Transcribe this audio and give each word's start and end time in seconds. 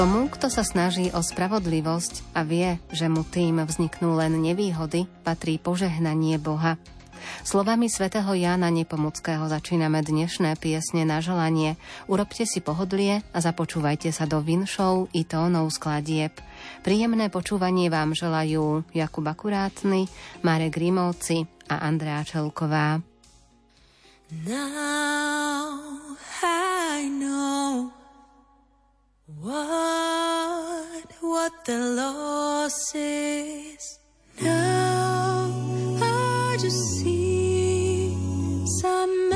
Tomu, 0.00 0.32
kto 0.32 0.48
sa 0.48 0.64
snaží 0.64 1.12
o 1.12 1.20
spravodlivosť 1.20 2.32
a 2.32 2.40
vie, 2.40 2.80
že 2.88 3.04
mu 3.12 3.20
tým 3.20 3.60
vzniknú 3.60 4.16
len 4.16 4.32
nevýhody, 4.32 5.04
patrí 5.28 5.60
požehnanie 5.60 6.40
Boha. 6.40 6.80
Slovami 7.44 7.92
svätého 7.92 8.32
Jána 8.32 8.72
Nepomuckého 8.72 9.44
začíname 9.44 10.00
dnešné 10.00 10.56
piesne 10.56 11.04
na 11.04 11.20
želanie. 11.20 11.76
Urobte 12.08 12.48
si 12.48 12.64
pohodlie 12.64 13.20
a 13.36 13.38
započúvajte 13.44 14.08
sa 14.08 14.24
do 14.24 14.40
vinšov 14.40 15.12
i 15.12 15.28
tónov 15.28 15.68
skladieb. 15.68 16.32
Príjemné 16.80 17.28
počúvanie 17.28 17.92
vám 17.92 18.16
želajú 18.16 18.88
Jakub 18.96 19.28
Akurátny, 19.28 20.08
Marek 20.40 20.80
Rimovci 20.80 21.44
a 21.68 21.84
Andrea 21.84 22.24
Čelková. 22.24 23.04
Now 24.48 25.76
I 26.40 27.04
know 27.04 27.99
what 29.42 31.06
what 31.20 31.64
the 31.64 31.78
loss 31.78 32.94
is. 32.94 33.98
Now 34.42 35.50
I 36.02 36.58
just 36.60 36.98
see 36.98 38.14
some 38.80 39.30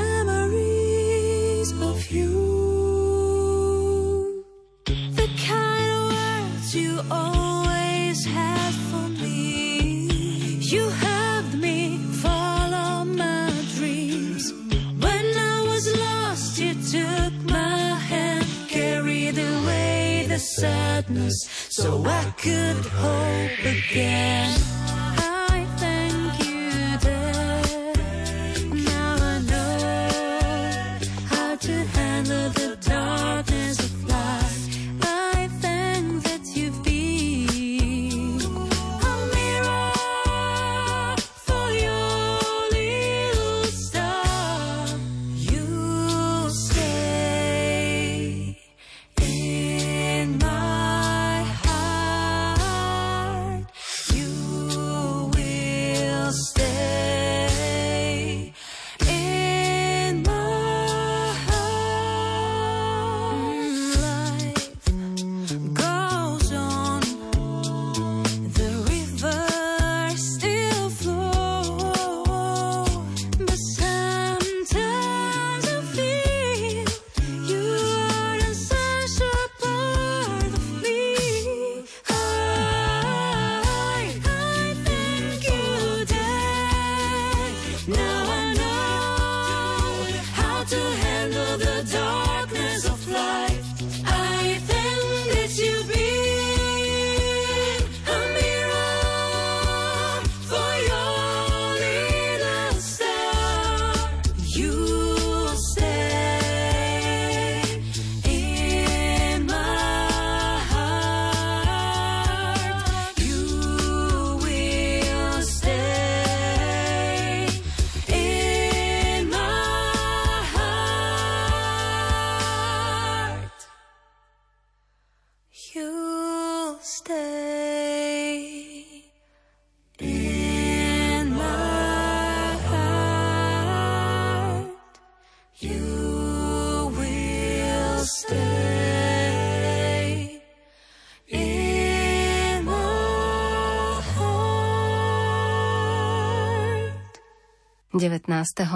sadness 20.65 21.37
so 21.69 22.03
I 22.05 22.23
could 22.43 22.85
hope 23.03 23.59
again. 23.77 24.84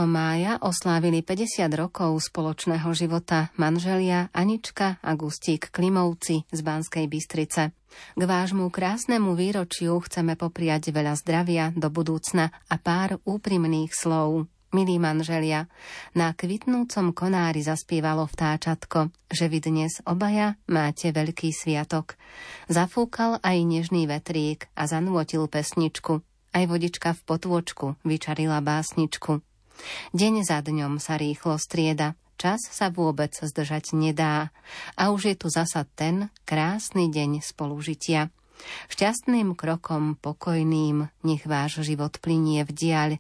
Mája 0.08 0.64
oslávili 0.64 1.20
50 1.20 1.68
rokov 1.76 2.32
spoločného 2.32 2.88
života 2.96 3.52
manželia 3.60 4.32
Anička 4.32 4.96
a 5.04 5.12
Gustík 5.20 5.76
Klimovci 5.76 6.48
z 6.48 6.60
Banskej 6.64 7.12
Bystrice. 7.12 7.76
K 8.16 8.22
vášmu 8.24 8.72
krásnemu 8.72 9.36
výročiu 9.36 10.00
chceme 10.00 10.40
popriať 10.40 10.96
veľa 10.96 11.20
zdravia 11.20 11.76
do 11.76 11.92
budúcna 11.92 12.48
a 12.72 12.80
pár 12.80 13.20
úprimných 13.28 13.92
slov. 13.92 14.48
Milí 14.72 14.96
manželia, 15.04 15.68
na 16.16 16.32
kvitnúcom 16.32 17.12
konári 17.12 17.60
zaspievalo 17.60 18.24
vtáčatko, 18.24 19.12
že 19.28 19.52
vy 19.52 19.60
dnes 19.60 20.00
obaja 20.08 20.56
máte 20.72 21.12
veľký 21.12 21.52
sviatok. 21.52 22.16
Zafúkal 22.72 23.44
aj 23.44 23.68
nežný 23.68 24.08
vetrík 24.08 24.72
a 24.80 24.88
zanúotil 24.88 25.50
pesničku, 25.52 26.24
aj 26.54 26.64
vodička 26.68 27.14
v 27.16 27.22
potôčku 27.26 27.86
vyčarila 28.04 28.60
básničku. 28.60 29.42
Deň 30.12 30.34
za 30.44 30.60
dňom 30.60 31.00
sa 31.00 31.16
rýchlo 31.16 31.56
strieda, 31.56 32.20
čas 32.36 32.60
sa 32.68 32.92
vôbec 32.92 33.32
zdržať 33.32 33.96
nedá 33.96 34.52
a 34.96 35.12
už 35.12 35.32
je 35.32 35.36
tu 35.36 35.48
zasa 35.48 35.88
ten 35.96 36.32
krásny 36.44 37.08
deň 37.12 37.44
spolužitia. 37.44 38.32
Šťastným 38.92 39.56
krokom, 39.56 40.20
pokojným, 40.20 41.08
nech 41.24 41.44
váš 41.48 41.80
život 41.88 42.20
plinie 42.20 42.68
v 42.68 42.72
diaľ, 42.76 43.12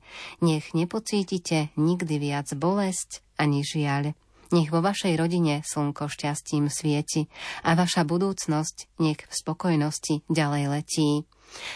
nech 0.44 0.76
nepocítite 0.76 1.72
nikdy 1.80 2.20
viac 2.20 2.52
bolesť 2.52 3.24
ani 3.40 3.64
žiaľ. 3.64 4.12
Nech 4.50 4.74
vo 4.74 4.82
vašej 4.82 5.14
rodine 5.14 5.62
slnko 5.62 6.10
šťastím 6.10 6.74
svieti 6.74 7.30
a 7.62 7.78
vaša 7.78 8.02
budúcnosť 8.02 9.00
nech 9.00 9.22
v 9.22 9.34
spokojnosti 9.34 10.26
ďalej 10.26 10.64
letí. 10.74 11.10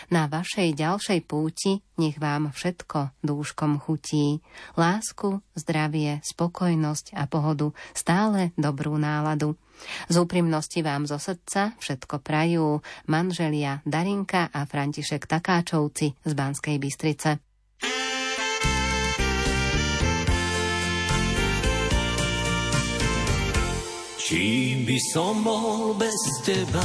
Na 0.10 0.30
vašej 0.30 0.76
ďalšej 0.78 1.20
púti 1.26 1.82
nech 1.98 2.18
vám 2.18 2.52
všetko 2.54 3.14
dúškom 3.22 3.80
chutí. 3.82 4.42
Lásku, 4.78 5.42
zdravie, 5.54 6.22
spokojnosť 6.26 7.18
a 7.18 7.30
pohodu, 7.30 7.72
stále 7.94 8.54
dobrú 8.58 8.98
náladu. 8.98 9.58
Z 10.08 10.16
úprimnosti 10.22 10.80
vám 10.86 11.10
zo 11.10 11.18
srdca 11.18 11.76
všetko 11.82 12.22
prajú 12.22 12.80
manželia 13.10 13.82
Darinka 13.84 14.54
a 14.54 14.64
František 14.64 15.26
Takáčovci 15.28 16.14
z 16.24 16.32
Banskej 16.32 16.78
Bystrice. 16.80 17.42
Čím 24.24 24.88
by 24.88 24.98
som 25.12 25.44
bol 25.44 26.00
bez 26.00 26.16
teba? 26.48 26.82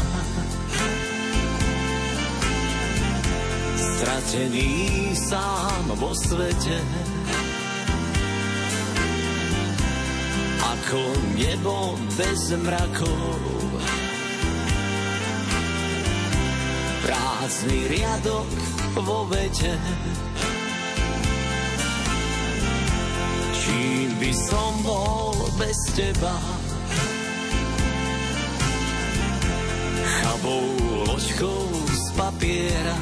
Stratený 3.98 5.10
sám 5.18 5.90
vo 5.98 6.14
svete. 6.14 6.78
Ako 10.62 11.02
nebo 11.34 11.98
bez 12.14 12.54
mrakov, 12.62 13.42
prázdny 17.02 17.78
riadok 17.90 18.50
vo 19.02 19.26
vete. 19.26 19.74
Čím 23.58 24.14
by 24.22 24.30
som 24.30 24.70
bol 24.86 25.34
bez 25.58 25.78
teba? 25.98 26.38
slabou 30.38 30.70
loďkou 31.06 31.66
z 31.88 32.04
papiera. 32.14 32.96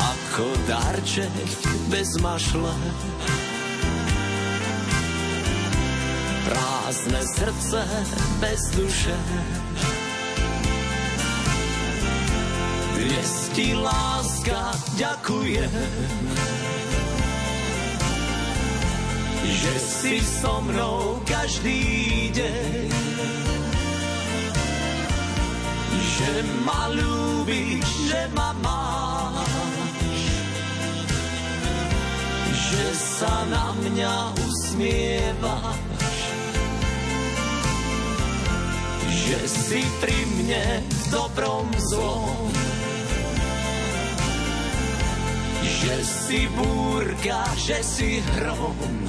Ako 0.00 0.48
darček 0.64 1.48
bez 1.92 2.16
mašle. 2.24 2.72
Prázdne 6.48 7.22
srdce 7.36 7.80
bez 8.40 8.60
duše. 8.72 9.16
Dnes 12.96 13.32
ti 13.52 13.76
láska 13.76 14.72
ďakujem 14.96 15.72
že 19.60 19.74
si 19.78 20.14
so 20.20 20.62
mnou 20.64 21.20
každý 21.26 22.30
deň. 22.32 22.88
Že 26.20 26.32
ma 26.64 26.82
ľúbiš, 26.92 27.84
že 28.08 28.20
ma 28.36 28.52
máš, 28.60 29.09
sa 33.00 33.32
na 33.48 33.72
mňa 33.80 34.14
usmievaš, 34.36 35.80
že 39.08 39.38
si 39.48 39.80
pri 40.04 40.18
mne 40.36 40.84
v 40.84 41.02
dobrom 41.08 41.68
zlom. 41.80 42.52
Že 45.80 45.96
si 46.04 46.40
búrka, 46.52 47.40
že 47.56 47.80
si 47.80 48.20
hrom 48.20 49.08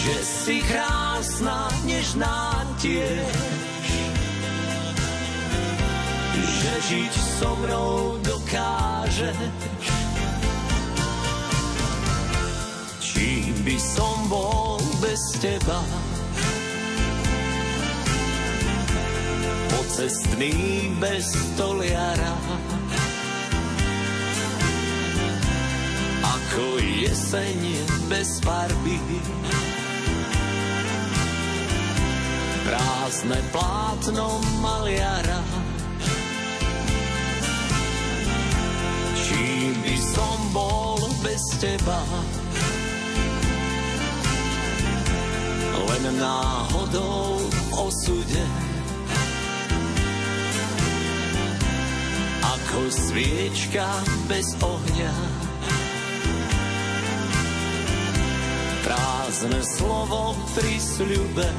že 0.00 0.16
si 0.24 0.56
krásna, 0.64 1.68
nežná 1.84 2.64
tiež. 2.80 3.36
Že 6.40 6.72
žiť 6.88 7.14
so 7.14 7.52
mnou 7.60 8.16
dokážeš. 8.24 10.09
Čím 13.20 13.52
by 13.68 13.76
som 13.76 14.16
bol 14.32 14.80
bez 15.04 15.20
teba? 15.44 15.84
Pocestný 19.68 20.56
bez 20.96 21.28
toliara. 21.52 22.32
Ako 26.24 26.80
jeseň 26.80 27.60
bez 28.08 28.40
farby 28.40 28.96
prázdne 32.64 33.36
plátno 33.52 34.40
maliara. 34.64 35.44
Čím 39.12 39.76
by 39.84 39.96
som 40.08 40.36
bol 40.56 40.96
bez 41.20 41.44
teba? 41.60 42.00
Len 45.90 46.22
náhodou 46.22 47.34
osude. 47.74 48.44
Ako 52.46 52.86
sviečka 52.94 53.90
bez 54.30 54.54
ohňa. 54.62 55.14
Prázdne 58.86 59.60
slovo 59.66 60.38
pri 60.54 60.78
sľube. 60.78 61.50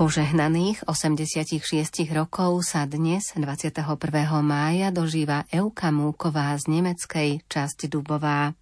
Požehnaných 0.00 0.88
86 0.88 1.60
rokov 2.16 2.64
sa 2.64 2.88
dnes 2.88 3.36
21. 3.36 3.84
mája 4.40 4.88
dožíva 4.88 5.44
Euka 5.52 5.92
Múková 5.92 6.56
z 6.56 6.72
nemeckej 6.72 7.44
časti 7.44 7.84
Dubová. 7.84 8.56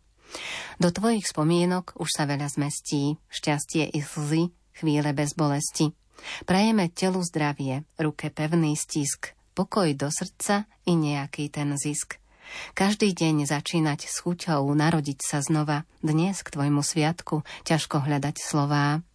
Do 0.82 0.90
tvojich 0.90 1.30
spomienok 1.30 1.94
už 2.02 2.10
sa 2.10 2.26
veľa 2.26 2.50
zmestí, 2.50 3.22
šťastie 3.30 3.86
i 3.86 4.02
slzy, 4.02 4.50
chvíle 4.82 5.14
bez 5.14 5.38
bolesti. 5.38 5.94
Prajeme 6.42 6.90
telu 6.90 7.22
zdravie, 7.22 7.86
ruke 8.02 8.34
pevný 8.34 8.74
stisk, 8.74 9.38
pokoj 9.54 9.94
do 9.94 10.10
srdca 10.10 10.66
i 10.90 10.98
nejaký 10.98 11.54
ten 11.54 11.70
zisk. 11.78 12.18
Každý 12.74 13.14
deň 13.14 13.46
začínať 13.46 14.10
s 14.10 14.26
chuťou, 14.26 14.66
narodiť 14.74 15.22
sa 15.22 15.38
znova, 15.38 15.86
dnes 16.02 16.42
k 16.42 16.50
tvojmu 16.50 16.82
sviatku 16.82 17.46
ťažko 17.62 18.10
hľadať 18.10 18.42
slová. 18.42 19.06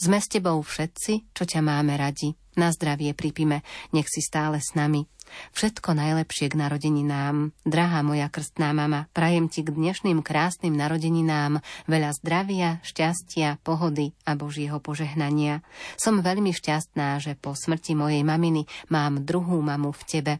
Sme 0.00 0.18
s 0.18 0.30
tebou 0.30 0.60
všetci, 0.60 1.34
čo 1.34 1.42
ťa 1.44 1.60
máme 1.60 1.94
radi. 1.98 2.34
Na 2.58 2.74
zdravie 2.74 3.14
pripime, 3.14 3.62
nech 3.94 4.10
si 4.10 4.18
stále 4.18 4.58
s 4.58 4.74
nami. 4.74 5.06
Všetko 5.52 5.94
najlepšie 5.94 6.48
k 6.50 6.58
narodeninám. 6.58 7.52
Drahá 7.62 8.00
moja 8.00 8.26
krstná 8.32 8.72
mama, 8.72 9.06
prajem 9.12 9.46
ti 9.52 9.60
k 9.60 9.70
dnešným 9.70 10.24
krásnym 10.24 10.74
narodeninám 10.74 11.60
veľa 11.84 12.10
zdravia, 12.18 12.80
šťastia, 12.82 13.60
pohody 13.60 14.16
a 14.24 14.34
Božieho 14.34 14.80
požehnania. 14.80 15.60
Som 16.00 16.24
veľmi 16.24 16.50
šťastná, 16.50 17.20
že 17.20 17.36
po 17.36 17.52
smrti 17.52 17.92
mojej 17.94 18.24
maminy 18.24 18.64
mám 18.88 19.22
druhú 19.22 19.60
mamu 19.60 19.92
v 19.92 20.02
tebe. 20.08 20.34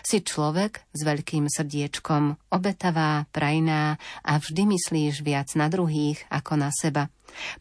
Si 0.00 0.20
človek 0.20 0.84
s 0.92 1.00
veľkým 1.02 1.48
srdiečkom, 1.48 2.52
obetavá, 2.52 3.24
prajná 3.32 3.96
a 4.22 4.32
vždy 4.36 4.76
myslíš 4.76 5.24
viac 5.24 5.48
na 5.56 5.72
druhých 5.72 6.20
ako 6.28 6.52
na 6.60 6.70
seba. 6.70 7.08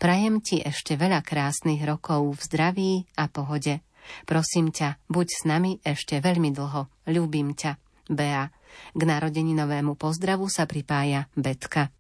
Prajem 0.02 0.42
ti 0.42 0.60
ešte 0.60 0.98
veľa 0.98 1.22
krásnych 1.22 1.84
rokov 1.86 2.36
v 2.36 2.40
zdraví 2.42 2.94
a 3.16 3.30
pohode. 3.30 3.80
Prosím 4.26 4.74
ťa, 4.74 4.98
buď 5.06 5.28
s 5.30 5.42
nami 5.46 5.72
ešte 5.86 6.18
veľmi 6.18 6.50
dlho. 6.50 6.90
Ľúbim 7.06 7.54
ťa. 7.54 7.78
Bea. 8.10 8.50
K 8.98 9.02
narodeninovému 9.02 9.94
pozdravu 9.94 10.50
sa 10.50 10.66
pripája 10.66 11.30
Betka. 11.38 11.94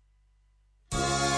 Včera 0.89 1.28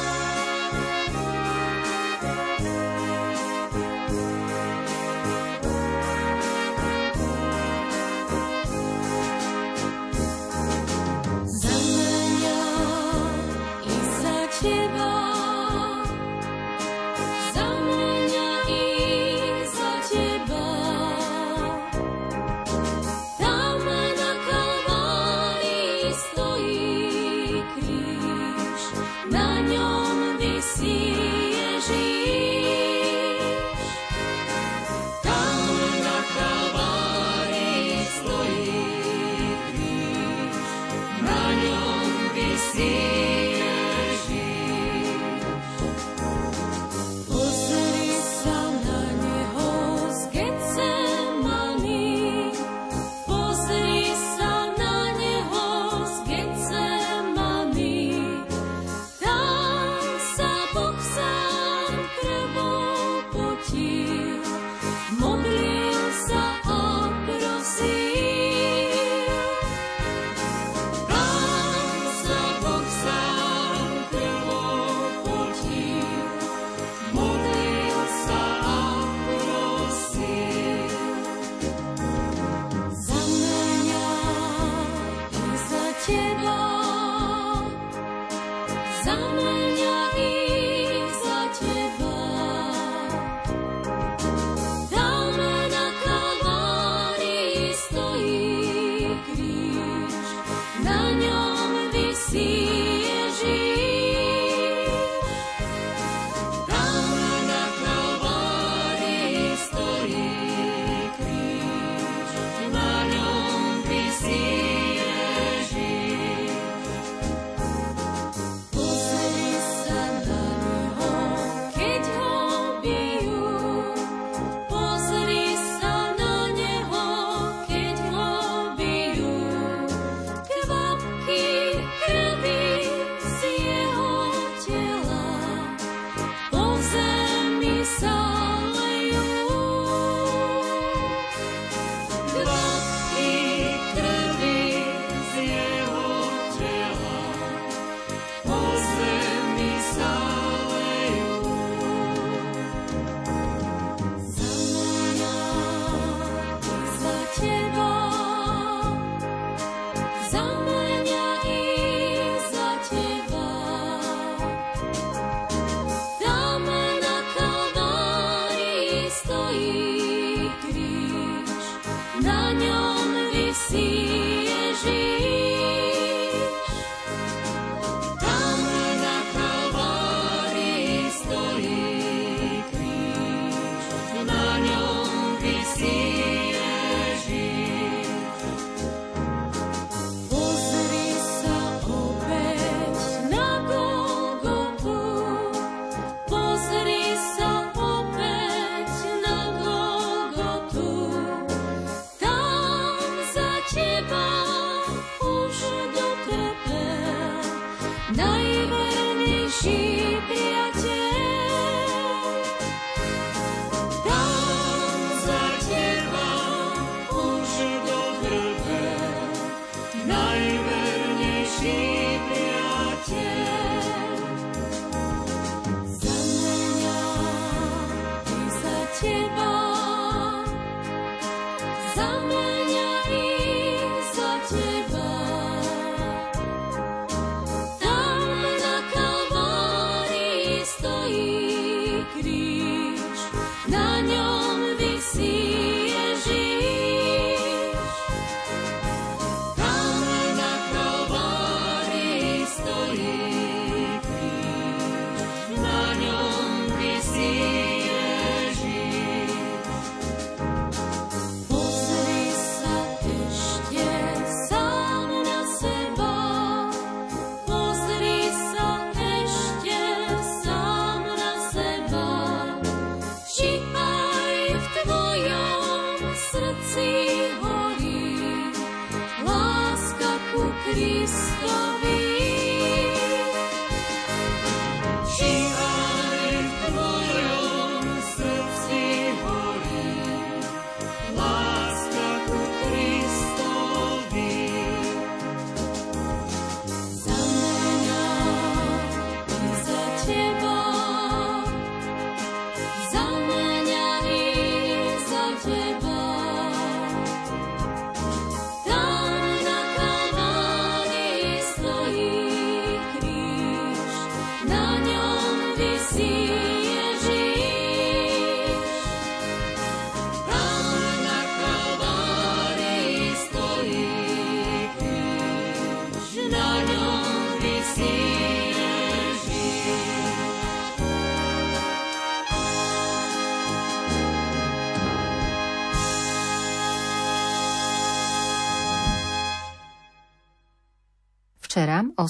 You. 257.31 257.60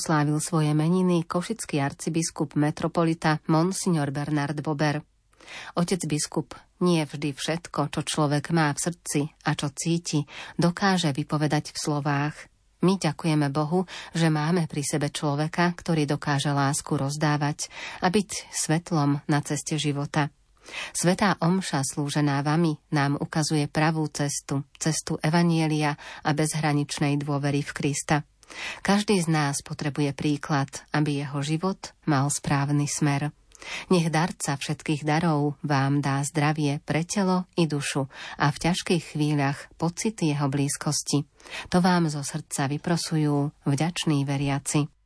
Oslávil 0.01 0.41
svoje 0.41 0.73
meniny 0.73 1.29
košický 1.29 1.77
arcibiskup 1.77 2.57
metropolita 2.57 3.37
Monsignor 3.45 4.09
Bernard 4.09 4.57
Bober. 4.65 4.97
Otec 5.77 6.01
biskup 6.09 6.57
nie 6.81 7.05
vždy 7.05 7.37
všetko, 7.37 7.93
čo 7.93 8.01
človek 8.01 8.49
má 8.49 8.73
v 8.73 8.81
srdci 8.81 9.29
a 9.45 9.53
čo 9.53 9.69
cíti, 9.69 10.25
dokáže 10.57 11.13
vypovedať 11.13 11.69
v 11.69 11.77
slovách. 11.77 12.33
My 12.81 12.97
ďakujeme 12.97 13.53
Bohu, 13.53 13.85
že 14.17 14.33
máme 14.33 14.65
pri 14.65 14.81
sebe 14.81 15.13
človeka, 15.13 15.69
ktorý 15.77 16.09
dokáže 16.09 16.49
lásku 16.49 16.97
rozdávať 16.97 17.69
a 18.01 18.09
byť 18.09 18.49
svetlom 18.49 19.21
na 19.29 19.39
ceste 19.45 19.77
života. 19.77 20.33
Svetá 20.89 21.37
omša 21.45 21.85
slúžená 21.85 22.41
vami 22.41 22.73
nám 22.89 23.21
ukazuje 23.21 23.69
pravú 23.69 24.09
cestu, 24.09 24.65
cestu 24.81 25.21
Evanielia 25.21 25.93
a 26.25 26.33
bezhraničnej 26.33 27.21
dôvery 27.21 27.61
v 27.61 27.71
Krista. 27.77 28.25
Každý 28.81 29.21
z 29.21 29.27
nás 29.31 29.59
potrebuje 29.63 30.15
príklad, 30.15 30.69
aby 30.91 31.23
jeho 31.23 31.39
život 31.41 31.95
mal 32.07 32.27
správny 32.29 32.85
smer. 32.87 33.31
Nech 33.93 34.09
darca 34.09 34.57
všetkých 34.57 35.05
darov 35.05 35.53
vám 35.61 36.01
dá 36.01 36.25
zdravie 36.25 36.81
pre 36.81 37.05
telo 37.05 37.45
i 37.53 37.69
dušu 37.69 38.09
a 38.41 38.49
v 38.49 38.57
ťažkých 38.57 39.13
chvíľach 39.13 39.69
pocit 39.77 40.17
jeho 40.17 40.49
blízkosti. 40.49 41.25
To 41.69 41.77
vám 41.77 42.09
zo 42.09 42.25
srdca 42.25 42.65
vyprosujú 42.65 43.53
vďační 43.69 44.25
veriaci. 44.25 45.00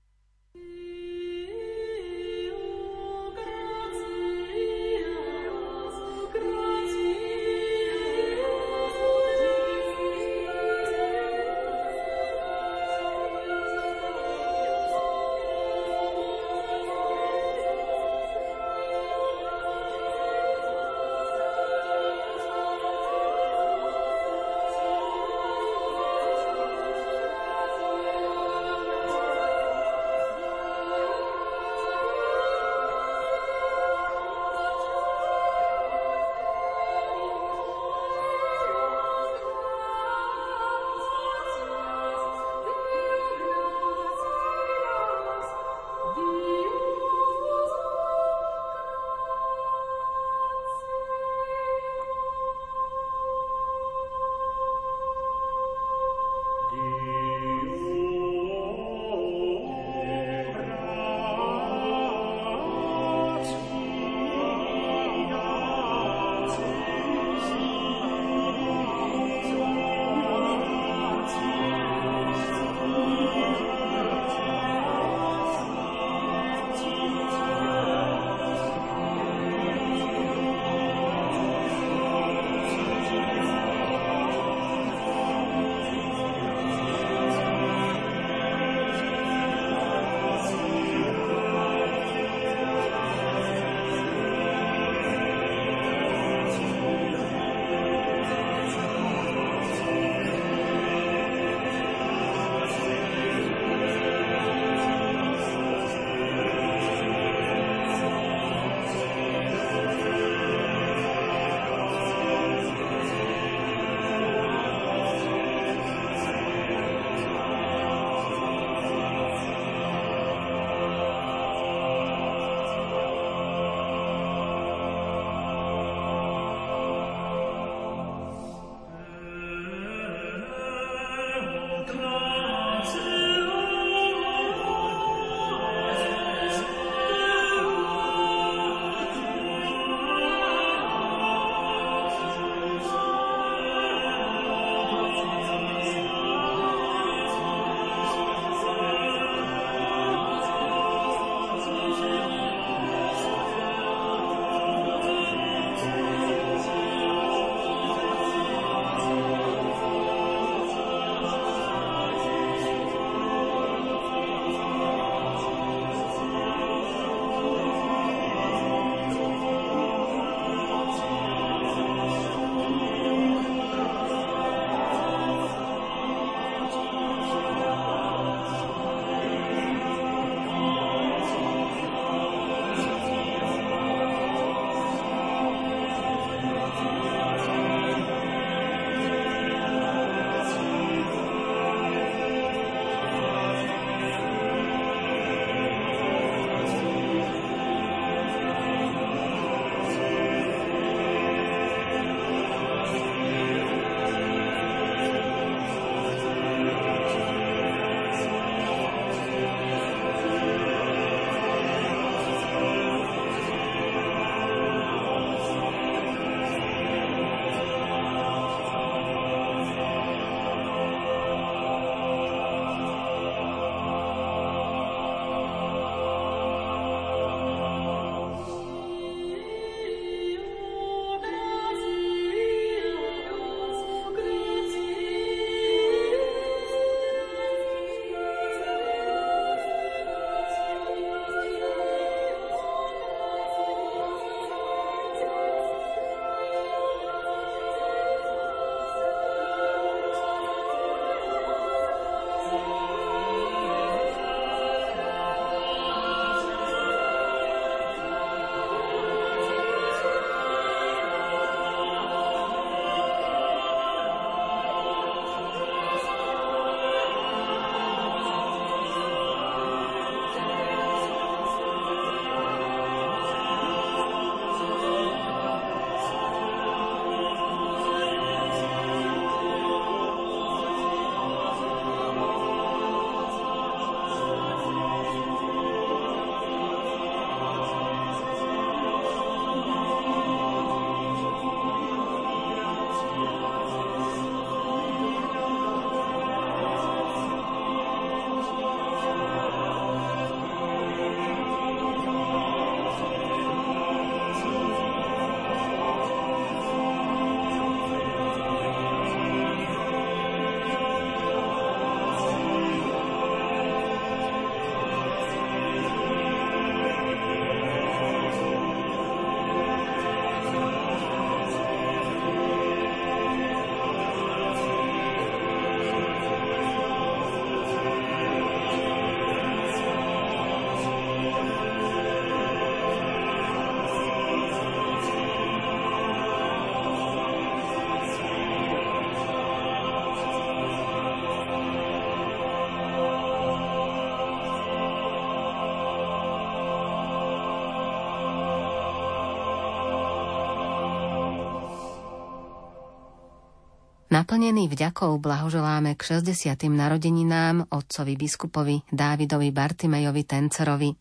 Naplnený 354.36 354.68
vďakou 354.68 355.16
blahoželáme 355.24 355.96
k 355.96 356.20
60. 356.20 356.68
narodeninám 356.68 357.72
otcovi 357.72 358.20
biskupovi 358.20 358.84
Dávidovi 358.92 359.48
Bartimejovi 359.56 360.28
Tencerovi. 360.28 360.92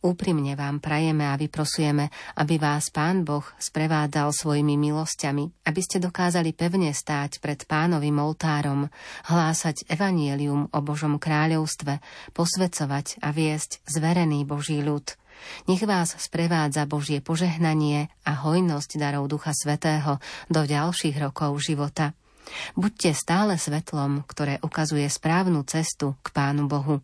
Úprimne 0.00 0.56
vám 0.56 0.80
prajeme 0.80 1.28
a 1.28 1.36
vyprosujeme, 1.36 2.08
aby 2.40 2.56
vás 2.56 2.88
Pán 2.88 3.28
Boh 3.28 3.44
sprevádzal 3.60 4.32
svojimi 4.32 4.80
milosťami, 4.88 5.68
aby 5.68 5.80
ste 5.84 6.00
dokázali 6.00 6.56
pevne 6.56 6.96
stáť 6.96 7.44
pred 7.44 7.60
pánovým 7.68 8.16
oltárom, 8.16 8.88
hlásať 9.28 9.84
evanielium 9.92 10.72
o 10.72 10.78
Božom 10.80 11.20
kráľovstve, 11.20 12.00
posvecovať 12.32 13.20
a 13.20 13.36
viesť 13.36 13.84
zverený 13.84 14.48
Boží 14.48 14.80
ľud– 14.80 15.12
nech 15.66 15.82
vás 15.82 16.14
sprevádza 16.22 16.86
Božie 16.86 17.18
požehnanie 17.18 18.14
a 18.22 18.32
hojnosť 18.46 18.94
darov 18.94 19.26
Ducha 19.26 19.50
Svetého 19.50 20.22
do 20.46 20.62
ďalších 20.62 21.18
rokov 21.18 21.58
života. 21.58 22.14
Buďte 22.74 23.12
stále 23.12 23.54
svetlom, 23.60 24.24
ktoré 24.24 24.58
ukazuje 24.62 25.06
správnu 25.06 25.64
cestu 25.68 26.16
k 26.24 26.26
Pánu 26.32 26.66
Bohu. 26.70 27.00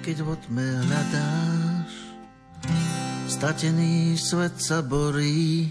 Keď 0.00 0.16
v 0.24 0.28
tme 0.48 0.68
hľadáš, 0.88 1.92
statený 3.28 4.16
svet 4.16 4.56
sa 4.56 4.80
borí 4.80 5.70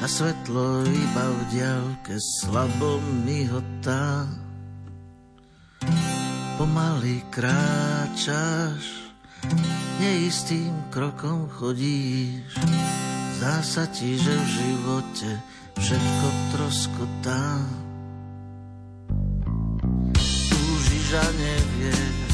a 0.00 0.06
svetlo 0.08 0.84
iba 0.84 1.26
v 1.28 1.40
diaľke 1.52 2.14
slabo 2.40 3.00
mihotá. 3.24 4.28
Pomaly 6.60 7.24
kráčaš, 7.32 9.12
neistým 9.96 10.72
krokom 10.92 11.48
chodíš, 11.48 12.52
zdá 13.40 13.64
sa 13.64 13.88
ti, 13.88 14.20
že 14.20 14.36
v 14.36 14.48
živote 14.60 15.30
všetko 15.80 16.28
troskotá. 16.52 17.42
Túžiš 20.52 21.08
a 21.16 21.26
nevieš, 21.40 22.28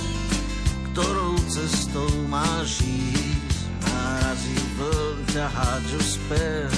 ktorou 0.91 1.39
cestou 1.47 2.11
máš 2.27 2.83
ísť, 2.83 3.59
nárazí 3.87 4.59
vln 4.77 5.19
ťa 5.31 5.47
hádžu 5.47 6.03
späť. 6.03 6.75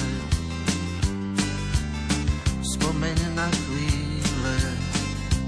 Spomeň 2.61 3.17
na 3.33 3.49
chvíle, 3.49 4.57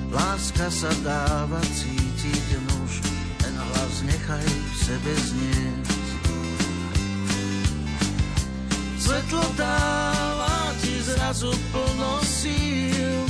láska 0.10 0.74
sa 0.74 0.90
dáva 1.06 1.62
cítiť 1.62 2.48
nuž, 2.66 3.06
ten 3.38 3.54
hlas 3.54 3.96
nechaj 4.10 4.48
v 4.50 4.74
sebe 4.82 5.14
znieť. 5.14 5.86
Svetlo 9.02 9.46
dáva 9.54 10.21
zrazu 11.32 11.56
plno 11.72 12.20
síl, 12.28 13.24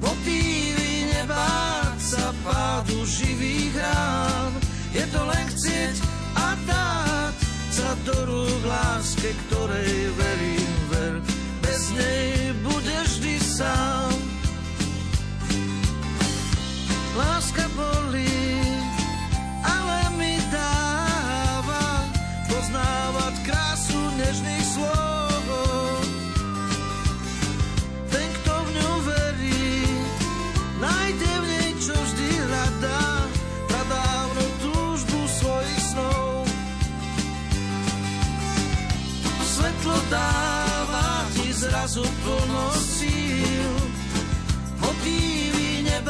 motívy 0.00 1.12
nebáť 1.12 2.00
sa 2.00 2.32
pádu 2.40 3.04
živých 3.04 3.76
rán. 3.76 4.56
Je 4.88 5.04
to 5.12 5.20
len 5.20 5.44
chcieť 5.52 6.00
a 6.32 6.56
dať 6.64 7.36
sa 7.76 7.92
do 8.08 8.16
rúk 8.24 8.62
láske, 8.64 9.36
ktorej 9.36 10.16
verím, 10.16 10.74
ver. 10.88 11.14
Bez 11.60 11.92
nej 11.92 12.56
budeš 12.64 13.20
vždy 13.20 13.36
sám. 13.52 14.16
Láska 17.20 17.68
bolí, 17.76 18.63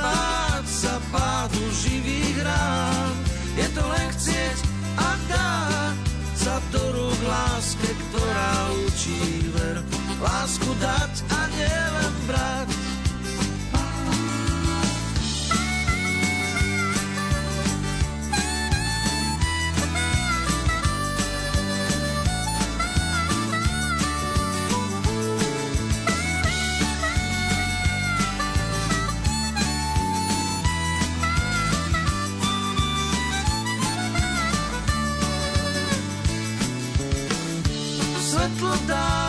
nebáť 0.05 0.67
sa 0.69 0.95
pádu 1.09 1.63
živých 1.73 2.45
rán. 2.45 3.15
Je 3.57 3.67
to 3.73 3.83
len 3.85 4.09
chcieť 4.13 4.59
a 5.01 5.09
dať 5.31 5.97
sa 6.37 6.55
do 6.73 6.83
rúk 6.93 7.21
láske, 7.25 7.89
ktorá 7.89 8.53
učí 8.85 9.49
ver. 9.57 9.77
Lásku 10.21 10.71
dať 10.81 11.13
a 11.33 11.41
nielen 11.57 12.15
brať. 12.29 12.64
Notre-Dame. 38.45 39.24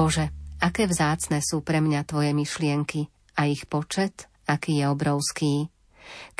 Bože, 0.00 0.32
aké 0.64 0.88
vzácne 0.88 1.44
sú 1.44 1.60
pre 1.60 1.84
mňa 1.84 2.08
Tvoje 2.08 2.32
myšlienky 2.32 3.12
a 3.36 3.44
ich 3.44 3.68
počet, 3.68 4.32
aký 4.48 4.80
je 4.80 4.88
obrovský. 4.88 5.68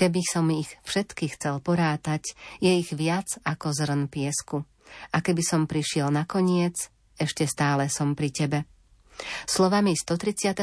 Keby 0.00 0.24
som 0.24 0.48
ich 0.48 0.80
všetky 0.80 1.36
chcel 1.36 1.60
porátať, 1.60 2.32
je 2.64 2.72
ich 2.72 2.88
viac 2.96 3.36
ako 3.44 3.76
zrn 3.76 4.08
piesku. 4.08 4.64
A 5.12 5.20
keby 5.20 5.44
som 5.44 5.68
prišiel 5.68 6.08
na 6.08 6.24
koniec, 6.24 6.88
ešte 7.20 7.44
stále 7.44 7.92
som 7.92 8.16
pri 8.16 8.32
Tebe. 8.32 8.64
Slovami 9.44 9.98
139. 9.98 10.62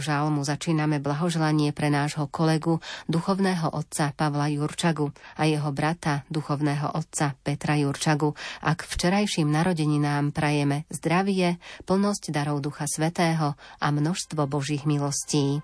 žalmu 0.00 0.42
začíname 0.42 0.98
blahoželanie 0.98 1.70
pre 1.70 1.88
nášho 1.88 2.26
kolegu, 2.28 2.82
duchovného 3.06 3.70
otca 3.70 4.12
Pavla 4.16 4.50
Jurčagu 4.50 5.14
a 5.38 5.46
jeho 5.46 5.70
brata, 5.70 6.26
duchovného 6.28 6.96
otca 6.96 7.38
Petra 7.40 7.78
Jurčagu 7.78 8.34
a 8.66 8.74
včerajším 8.74 9.48
narodeninám 9.48 10.34
prajeme 10.34 10.84
zdravie, 10.90 11.62
plnosť 11.86 12.34
darov 12.34 12.60
Ducha 12.60 12.84
Svetého 12.90 13.54
a 13.56 13.86
množstvo 13.88 14.44
Božích 14.50 14.84
milostí. 14.84 15.62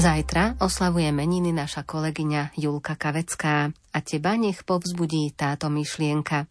Zajtra 0.00 0.56
oslavuje 0.64 1.12
meniny 1.12 1.52
naša 1.52 1.84
kolegyňa 1.84 2.56
Julka 2.56 2.96
Kavecká 2.96 3.68
a 3.68 3.98
teba 4.00 4.32
nech 4.40 4.64
povzbudí 4.64 5.28
táto 5.36 5.68
myšlienka. 5.68 6.48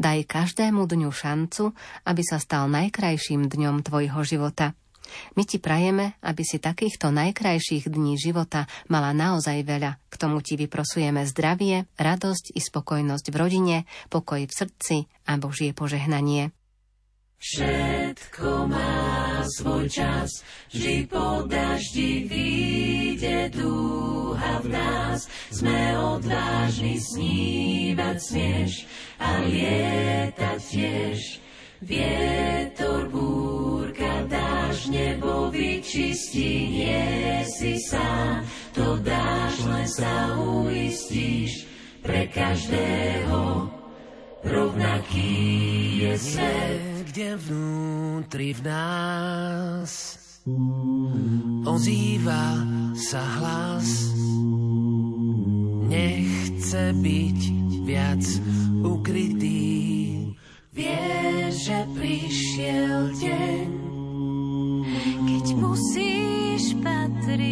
Daj 0.00 0.24
každému 0.24 0.88
dňu 0.88 1.12
šancu, 1.12 1.76
aby 2.08 2.22
sa 2.24 2.40
stal 2.40 2.72
najkrajším 2.72 3.52
dňom 3.52 3.84
tvojho 3.84 4.24
života. 4.24 4.72
My 5.36 5.44
ti 5.44 5.60
prajeme, 5.60 6.16
aby 6.24 6.40
si 6.48 6.56
takýchto 6.56 7.12
najkrajších 7.12 7.92
dní 7.92 8.16
života 8.16 8.64
mala 8.88 9.12
naozaj 9.12 9.68
veľa. 9.68 10.00
K 10.08 10.14
tomu 10.16 10.40
ti 10.40 10.56
vyprosujeme 10.56 11.28
zdravie, 11.28 11.84
radosť 12.00 12.56
i 12.56 12.60
spokojnosť 12.64 13.26
v 13.28 13.36
rodine, 13.36 13.76
pokoj 14.08 14.48
v 14.48 14.48
srdci 14.48 15.12
a 15.28 15.36
Božie 15.36 15.76
požehnanie. 15.76 16.56
Všetko 17.42 18.70
má 18.70 19.42
svoj 19.58 19.90
čas, 19.90 20.46
vždy 20.70 21.10
po 21.10 21.42
daždi 21.50 22.30
vyjde 22.30 23.50
dúha 23.58 24.62
v 24.62 24.70
nás. 24.70 25.26
Sme 25.50 25.90
odvážni 25.98 27.02
snívať 27.02 28.16
smieš 28.22 28.86
a 29.18 29.42
lietať 29.42 30.60
tiež. 30.70 31.18
Vietor, 31.82 33.10
búrka, 33.10 34.22
dáš, 34.30 34.86
nebo 34.86 35.50
vyčistí, 35.50 36.78
nie 36.78 37.42
si 37.42 37.74
sám, 37.82 38.46
to 38.70 39.02
dáš, 39.02 39.66
len 39.66 39.90
sa 39.90 40.38
uistíš 40.38 41.66
pre 42.06 42.30
každého 42.30 43.66
rovnaký 44.46 45.34
je 46.06 46.14
svet 46.22 46.91
niekde 47.12 47.36
vnútri 47.44 48.56
v 48.56 48.72
nás 48.72 50.16
ozýva 51.68 52.56
sa 52.96 53.20
hlas. 53.36 54.16
Nechce 55.92 56.96
byť 56.96 57.40
viac 57.84 58.24
ukrytý. 58.80 60.32
Vie, 60.72 61.52
že 61.52 61.84
prišiel 61.92 63.12
deň, 63.20 63.68
keď 65.28 65.46
musíš 65.60 66.72
patriť 66.80 67.51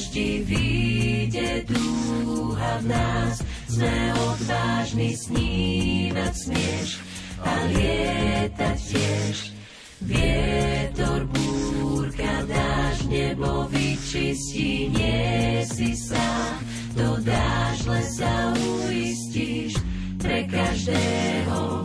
daždi 0.00 0.40
vyjde 0.48 1.68
dúha 1.68 2.80
v 2.80 2.88
nás, 2.88 3.44
sme 3.68 4.16
odvážni 4.32 5.12
snívať 5.12 6.32
smieš 6.32 7.04
a 7.44 7.68
lietať 7.68 8.80
tiež. 8.80 9.52
Vietor, 10.00 11.28
búrka, 11.28 12.48
dáš, 12.48 13.04
nebo 13.12 13.68
vyčistí, 13.68 14.88
nie 14.88 15.68
si 15.68 15.92
sám, 15.92 16.64
to 16.96 17.20
dáš, 17.20 17.84
len 17.84 18.06
sa 18.08 18.56
uistíš, 18.56 19.76
pre 20.16 20.48
každého 20.48 21.84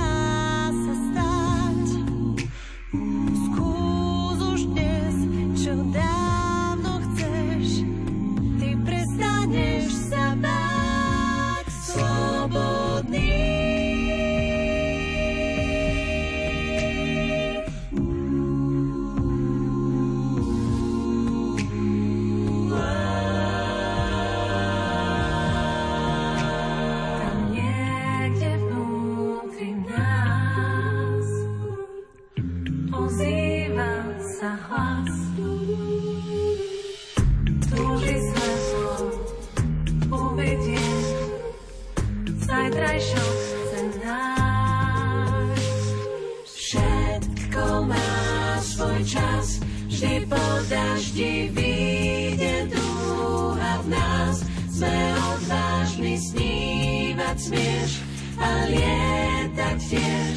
dešti 51.12 51.52
vyjde 51.52 52.72
dúha 52.72 53.84
v 53.84 53.86
nás. 53.92 54.36
Sme 54.72 54.96
odvážni 55.36 56.16
snívať 56.16 57.36
smieš 57.36 58.00
a 58.40 58.48
lietať 58.72 59.78
tiež. 59.92 60.36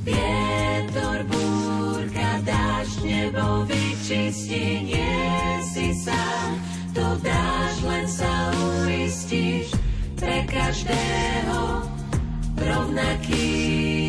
Vietor, 0.00 1.28
búrka, 1.28 2.40
dáš 2.48 2.88
nebo 3.04 3.68
vyčistí, 3.68 4.88
nie 4.88 5.60
si 5.68 5.92
sám. 5.92 6.56
To 6.96 7.20
dáš, 7.20 7.74
len 7.84 8.06
sa 8.08 8.32
uistíš 8.88 9.76
pre 10.16 10.48
každého 10.48 11.84
rovnaký. 12.56 14.07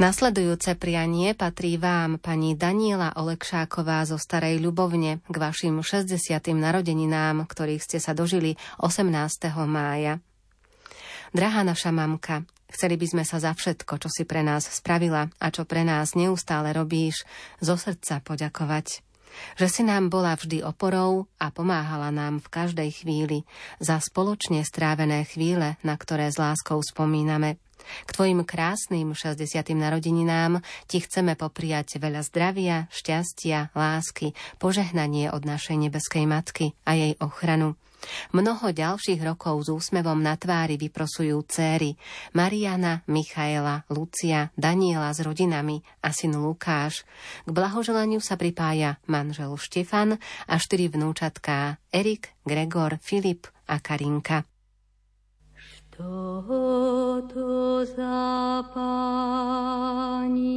Nasledujúce 0.00 0.80
prianie 0.80 1.36
patrí 1.36 1.76
vám, 1.76 2.16
pani 2.16 2.56
Daniela 2.56 3.12
Olekšáková 3.20 4.08
zo 4.08 4.16
Starej 4.16 4.56
Ľubovne, 4.56 5.20
k 5.20 5.36
vašim 5.36 5.76
60. 5.76 6.16
narodeninám, 6.56 7.44
ktorých 7.44 7.84
ste 7.84 8.00
sa 8.00 8.16
dožili 8.16 8.56
18. 8.80 9.12
mája. 9.68 10.16
Drahá 11.36 11.68
naša 11.68 11.92
mamka, 11.92 12.48
chceli 12.72 12.96
by 12.96 13.12
sme 13.12 13.24
sa 13.28 13.44
za 13.44 13.52
všetko, 13.52 14.00
čo 14.00 14.08
si 14.08 14.24
pre 14.24 14.40
nás 14.40 14.72
spravila 14.72 15.28
a 15.36 15.46
čo 15.52 15.68
pre 15.68 15.84
nás 15.84 16.16
neustále 16.16 16.72
robíš, 16.72 17.28
zo 17.60 17.76
srdca 17.76 18.24
poďakovať. 18.24 19.04
Že 19.60 19.68
si 19.68 19.82
nám 19.84 20.08
bola 20.08 20.32
vždy 20.32 20.64
oporou 20.64 21.28
a 21.36 21.52
pomáhala 21.52 22.08
nám 22.08 22.40
v 22.40 22.48
každej 22.48 23.04
chvíli 23.04 23.44
za 23.84 24.00
spoločne 24.00 24.64
strávené 24.64 25.28
chvíle, 25.28 25.76
na 25.84 25.92
ktoré 26.00 26.32
s 26.32 26.40
láskou 26.40 26.80
spomíname– 26.80 27.60
k 28.06 28.10
tvojim 28.10 28.42
krásnym 28.42 29.12
60. 29.12 29.74
narodeninám 29.74 30.62
ti 30.90 31.02
chceme 31.02 31.36
popriať 31.38 32.02
veľa 32.02 32.22
zdravia, 32.26 32.90
šťastia, 32.90 33.72
lásky, 33.72 34.32
požehnanie 34.58 35.30
od 35.30 35.46
našej 35.46 35.76
nebeskej 35.76 36.24
matky 36.26 36.72
a 36.86 36.96
jej 36.96 37.12
ochranu. 37.18 37.78
Mnoho 38.32 38.72
ďalších 38.72 39.20
rokov 39.20 39.68
s 39.68 39.68
úsmevom 39.68 40.24
na 40.24 40.34
tvári 40.36 40.80
vyprosujú 40.80 41.44
céry 41.44 42.00
Mariana, 42.32 43.04
Michaela, 43.06 43.84
Lucia, 43.92 44.48
Daniela 44.56 45.12
s 45.12 45.20
rodinami 45.20 45.84
a 46.00 46.08
syn 46.10 46.40
Lukáš. 46.40 47.04
K 47.44 47.50
blahoželaniu 47.52 48.24
sa 48.24 48.40
pripája 48.40 48.96
manžel 49.04 49.52
Štefan 49.60 50.16
a 50.48 50.54
štyri 50.56 50.88
vnúčatká 50.88 51.76
Erik, 51.92 52.32
Gregor, 52.48 52.96
Filip 53.04 53.52
a 53.68 53.78
Karinka 53.78 54.49
toto 56.00 57.84
za 57.84 58.64
pani, 58.72 60.56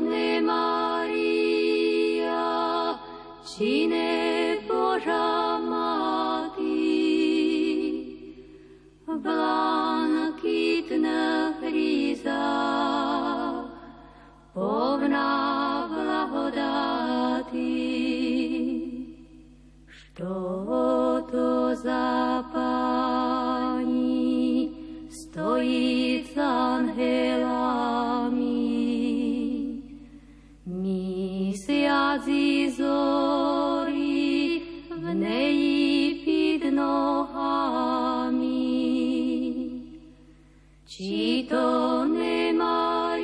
ne 0.00 0.40
Maria, 0.40 1.68
či. 3.44 3.84
Blankitných 9.24 11.56
rízach, 11.64 13.64
povná 14.52 15.32
blahodati. 15.88 17.72
Što 19.88 21.24
to 21.30 21.74
za 21.74 22.44
pani 22.52 24.70
stojí 25.10 26.24
s 26.24 26.38
angelami? 26.38 28.44
Misiaci 30.66 32.70
zori 32.70 34.62
v 34.90 35.14
neji 35.14 36.14
pід 36.24 36.74
nohami. 36.74 38.03
Či 40.94 41.42
to 41.50 42.06
ne 42.06 42.54
Maria, 42.54 43.18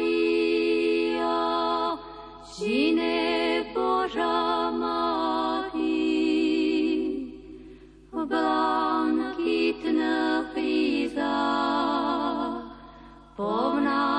či 2.42 2.90
ne 2.98 3.62
Boža 3.70 4.74
Mati, 4.74 6.02
v 8.10 8.26
blankitných 8.26 9.86
rízach, 10.50 11.54
povná 13.38 14.10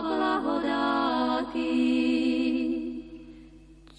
blahodati. 0.00 1.76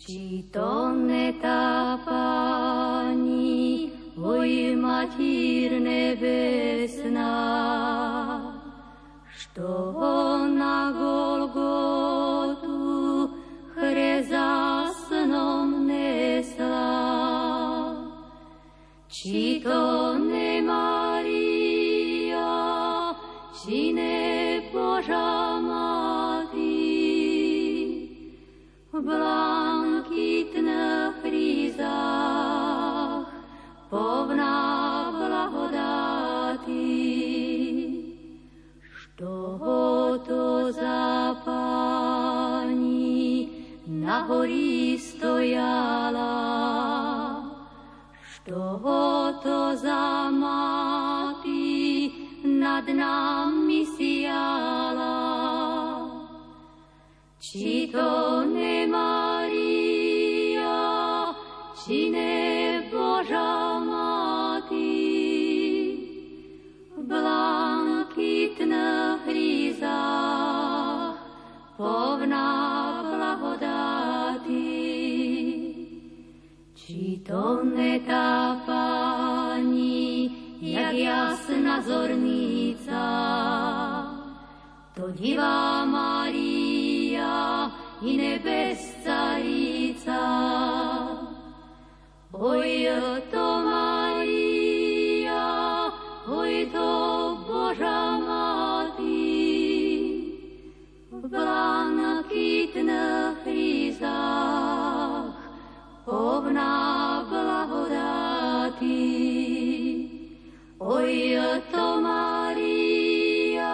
Či 0.02 0.50
to 0.50 0.98
ne 0.98 1.30
tá 1.38 1.86
što 9.56 10.48
na 10.48 10.92
Golgotu 11.00 12.60
chreza 13.74 14.86
snom 15.08 15.86
hori 44.46 44.98
stojala, 45.00 46.34
što 48.32 48.80
to 49.44 49.76
za 49.76 50.30
mati 50.32 52.12
nad 52.44 52.90
nami 52.90 53.86
sijala. 53.98 55.16
Či 57.40 57.90
to 57.92 58.46
ne 58.46 58.88
Maria, 58.88 60.74
či 61.86 62.10
ne 62.10 62.90
Boža 62.92 63.80
Mati, 63.80 64.86
v 66.98 67.04
blankitných 67.08 68.58
rízach, 69.28 71.18
povná 71.78 73.02
blahodati. 73.10 74.05
Či 76.86 77.18
to 77.26 77.66
ne 77.66 77.98
tá 78.06 78.62
pani, 78.62 80.30
jak 80.62 80.94
jasná 80.94 81.82
zornica, 81.82 83.02
to 84.94 85.10
divá 85.18 85.82
Maria 85.90 87.74
i 88.06 88.22
nebescarica. 88.22 90.22
Oj, 92.30 92.70
to 93.34 93.48
Maria, 93.66 95.42
oj, 96.30 96.70
to 96.70 96.90
Boža 97.50 98.22
Mati, 98.22 99.34
v 101.10 101.34
blankitných 101.34 103.42
rízach, 103.42 104.85
povná 106.06 107.26
blahodati. 107.26 109.02
Oj, 110.78 111.34
to 111.74 111.88
Maria, 111.98 113.74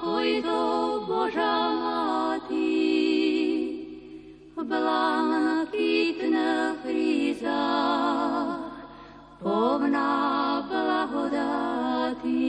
oj, 0.00 0.40
to 0.40 0.64
Boža 1.04 1.56
Mati, 1.76 2.80
v 4.56 4.58
blankitných 4.64 6.80
rízach, 6.88 8.72
povná 9.44 10.64
blahodati. 10.64 12.48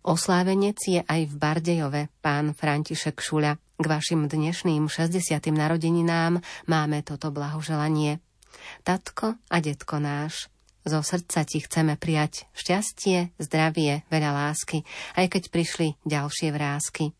Oslávenec 0.00 0.80
je 0.88 1.04
aj 1.04 1.28
v 1.28 1.34
Bardejove, 1.36 2.08
pán 2.24 2.56
František 2.56 3.20
Šuľa. 3.20 3.69
K 3.80 3.88
vašim 3.88 4.28
dnešným 4.28 4.92
60. 4.92 5.40
narodeninám 5.56 6.44
máme 6.68 7.00
toto 7.00 7.32
blahoželanie. 7.32 8.20
Tatko 8.84 9.40
a 9.48 9.56
detko 9.64 9.96
náš, 9.96 10.52
zo 10.84 11.00
srdca 11.00 11.48
ti 11.48 11.64
chceme 11.64 11.96
prijať 11.96 12.44
šťastie, 12.52 13.32
zdravie, 13.40 14.04
veľa 14.12 14.36
lásky, 14.36 14.84
aj 15.16 15.32
keď 15.32 15.42
prišli 15.48 15.88
ďalšie 16.04 16.52
vrázky. 16.52 17.16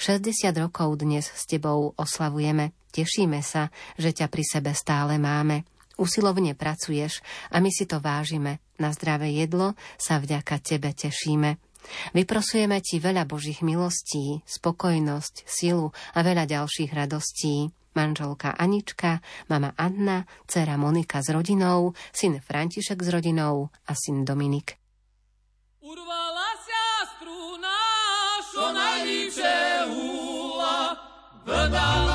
60 0.00 0.48
rokov 0.56 0.96
dnes 0.96 1.28
s 1.28 1.44
tebou 1.44 1.92
oslavujeme, 2.00 2.72
tešíme 2.88 3.44
sa, 3.44 3.68
že 4.00 4.16
ťa 4.16 4.32
pri 4.32 4.44
sebe 4.48 4.72
stále 4.72 5.20
máme. 5.20 5.68
Usilovne 6.00 6.56
pracuješ 6.56 7.20
a 7.52 7.60
my 7.60 7.68
si 7.68 7.84
to 7.84 8.00
vážime. 8.00 8.64
Na 8.80 8.96
zdravé 8.96 9.36
jedlo 9.36 9.76
sa 10.00 10.16
vďaka 10.16 10.56
tebe 10.64 10.88
tešíme. 10.88 11.67
Vyprosujeme 12.12 12.78
ti 12.84 12.98
veľa 13.00 13.24
Božích 13.24 13.64
milostí, 13.64 14.42
spokojnosť, 14.44 15.46
silu 15.48 15.90
a 16.14 16.18
veľa 16.20 16.44
ďalších 16.46 16.90
radostí. 16.92 17.72
Manželka 17.98 18.54
Anička, 18.54 19.18
mama 19.50 19.74
Anna, 19.74 20.22
dcera 20.46 20.78
Monika 20.78 21.18
s 21.18 21.34
rodinou, 21.34 21.98
syn 22.14 22.38
František 22.38 23.02
s 23.02 23.08
rodinou 23.10 23.74
a 23.90 23.92
syn 23.98 24.22
Dominik. 24.22 24.78
Urvala 25.82 26.50
sa 26.62 26.84
struna, 27.16 27.76
čo 28.54 28.64
najlípšie 28.70 29.58
húla, 29.90 30.78
vydala 31.42 32.07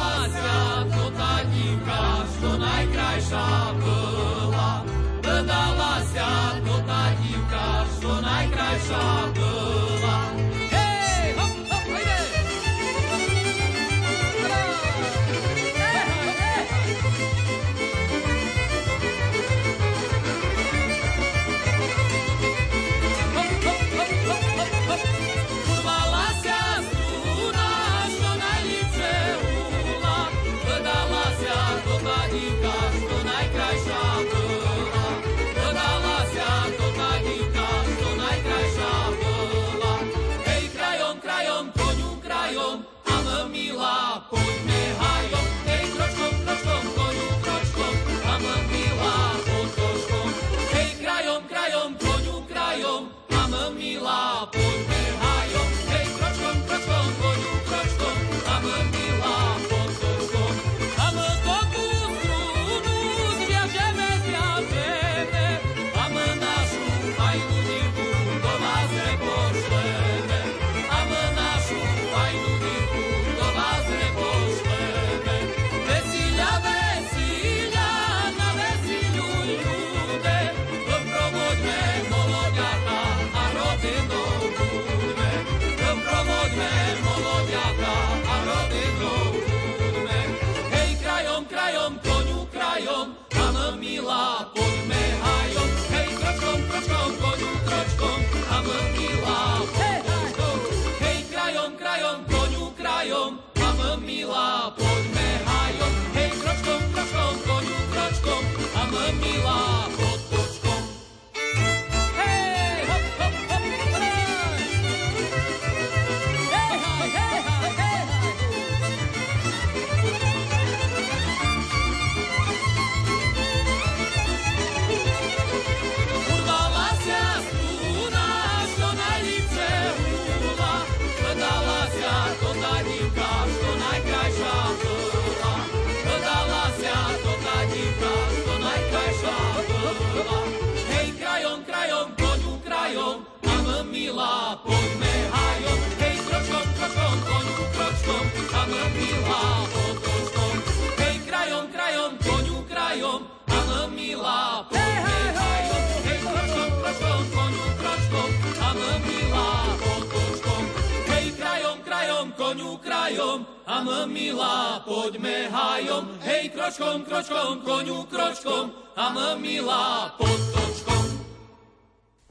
krajom, 162.79 163.45
a 163.65 163.81
m 163.81 164.09
milá, 164.09 164.81
poďme 164.85 165.49
hajom, 165.49 166.21
hej, 166.23 166.49
kročkom, 166.53 167.03
kročkom, 167.05 167.61
koniu, 167.61 168.05
kročkom, 168.09 168.71
a 168.95 169.05
m 169.13 169.41
milá, 169.41 170.13
potočkom. 170.17 171.03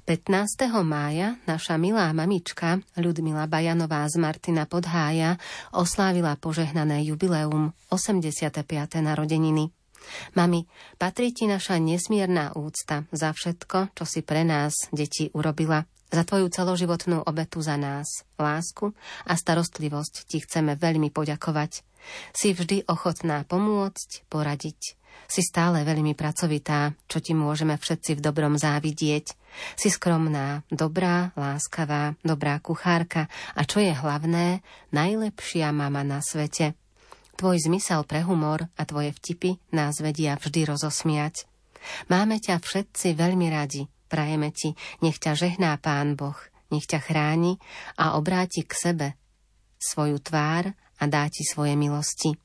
15. 0.02 0.66
mája 0.82 1.38
naša 1.46 1.78
milá 1.78 2.10
mamička 2.10 2.82
Ľudmila 2.98 3.46
Bajanová 3.46 4.02
z 4.10 4.18
Martina 4.18 4.66
Podhája 4.66 5.38
oslávila 5.70 6.34
požehnané 6.34 7.06
jubileum 7.06 7.70
85. 7.86 8.66
narodeniny. 8.98 9.70
Mami, 10.34 10.66
patrí 10.98 11.30
ti 11.30 11.46
naša 11.46 11.78
nesmierna 11.78 12.58
úcta 12.58 13.06
za 13.14 13.30
všetko, 13.30 13.94
čo 13.94 14.04
si 14.04 14.26
pre 14.26 14.42
nás, 14.42 14.90
deti, 14.90 15.30
urobila. 15.30 15.86
Za 16.12 16.28
tvoju 16.28 16.52
celoživotnú 16.52 17.24
obetu 17.24 17.64
za 17.64 17.80
nás, 17.80 18.28
lásku 18.36 18.92
a 19.24 19.32
starostlivosť 19.32 20.28
ti 20.28 20.44
chceme 20.44 20.76
veľmi 20.76 21.08
poďakovať. 21.08 21.80
Si 22.36 22.52
vždy 22.52 22.84
ochotná 22.84 23.48
pomôcť, 23.48 24.28
poradiť. 24.28 25.00
Si 25.24 25.40
stále 25.40 25.88
veľmi 25.88 26.12
pracovitá, 26.12 26.92
čo 27.08 27.24
ti 27.24 27.32
môžeme 27.32 27.80
všetci 27.80 28.20
v 28.20 28.24
dobrom 28.24 28.60
závidieť. 28.60 29.32
Si 29.72 29.88
skromná, 29.88 30.68
dobrá, 30.68 31.32
láskavá, 31.32 32.12
dobrá 32.20 32.60
kuchárka 32.60 33.32
a 33.56 33.64
čo 33.64 33.80
je 33.80 33.96
hlavné, 33.96 34.60
najlepšia 34.92 35.72
mama 35.72 36.04
na 36.04 36.20
svete. 36.20 36.76
Tvoj 37.40 37.56
zmysel 37.64 38.04
pre 38.04 38.20
humor 38.20 38.68
a 38.76 38.82
tvoje 38.84 39.16
vtipy 39.16 39.56
nás 39.72 39.96
vedia 40.04 40.36
vždy 40.36 40.68
rozosmiať. 40.68 41.48
Máme 42.12 42.36
ťa 42.36 42.60
všetci 42.60 43.16
veľmi 43.16 43.48
radi, 43.48 43.88
prajeme 44.12 44.52
ti, 44.52 44.76
nech 45.00 45.16
ťa 45.16 45.32
žehná 45.32 45.80
Pán 45.80 46.20
Boh, 46.20 46.36
nech 46.68 46.84
ťa 46.84 47.00
chráni 47.00 47.56
a 47.96 48.20
obráti 48.20 48.68
k 48.68 48.76
sebe 48.76 49.08
svoju 49.80 50.20
tvár 50.20 50.76
a 51.00 51.04
dá 51.08 51.24
ti 51.32 51.48
svoje 51.48 51.72
milosti. 51.74 52.36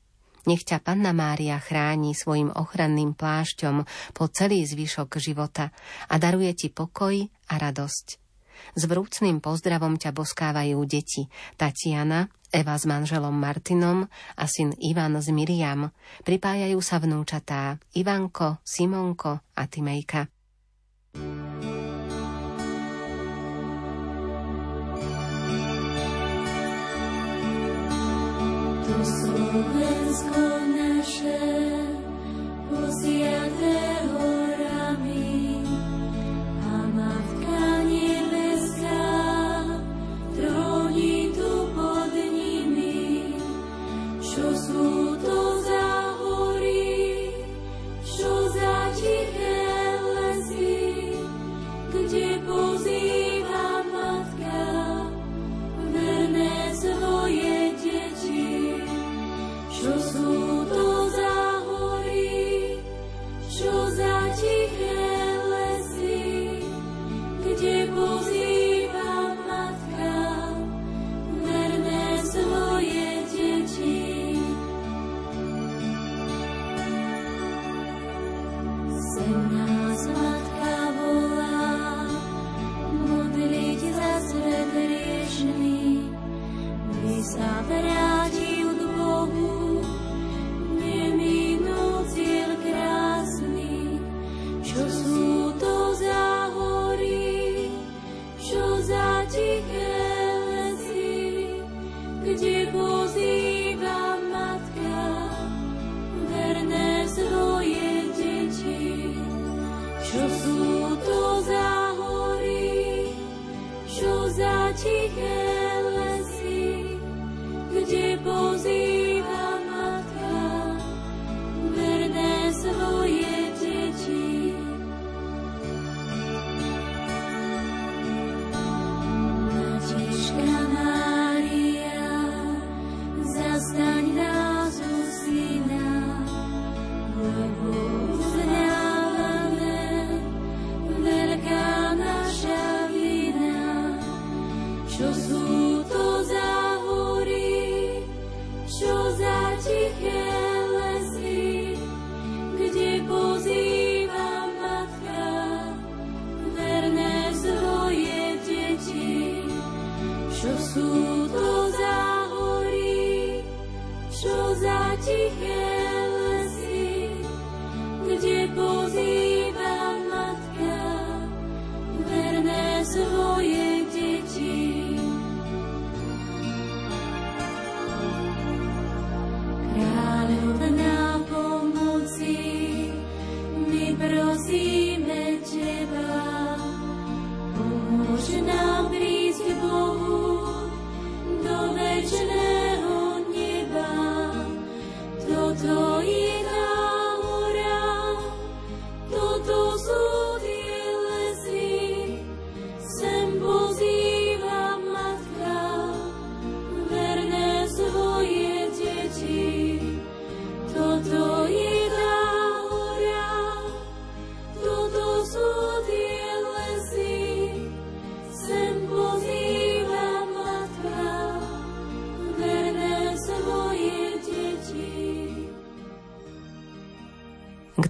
Nech 0.48 0.64
ťa 0.64 0.80
Panna 0.80 1.12
Mária 1.12 1.60
chráni 1.60 2.16
svojim 2.16 2.48
ochranným 2.48 3.12
plášťom 3.12 3.84
po 4.16 4.24
celý 4.32 4.64
zvyšok 4.64 5.20
života 5.20 5.68
a 6.08 6.16
daruje 6.16 6.56
ti 6.56 6.72
pokoj 6.72 7.20
a 7.52 7.54
radosť. 7.60 8.06
S 8.74 8.82
vrúcným 8.88 9.38
pozdravom 9.38 10.00
ťa 10.00 10.10
boskávajú 10.10 10.82
deti 10.88 11.30
Tatiana, 11.54 12.26
Eva 12.48 12.74
s 12.74 12.88
manželom 12.88 13.36
Martinom 13.36 14.08
a 14.34 14.44
syn 14.48 14.72
Ivan 14.80 15.20
s 15.20 15.28
Miriam. 15.28 15.92
Pripájajú 16.24 16.80
sa 16.80 16.96
vnúčatá 16.98 17.76
Ivanko, 17.92 18.64
Simonko 18.64 19.52
a 19.52 19.62
Timejka. 19.68 20.26
To 21.12 21.47
Slovensko 29.04 30.42
naše, 30.74 31.38
posiate 32.68 33.87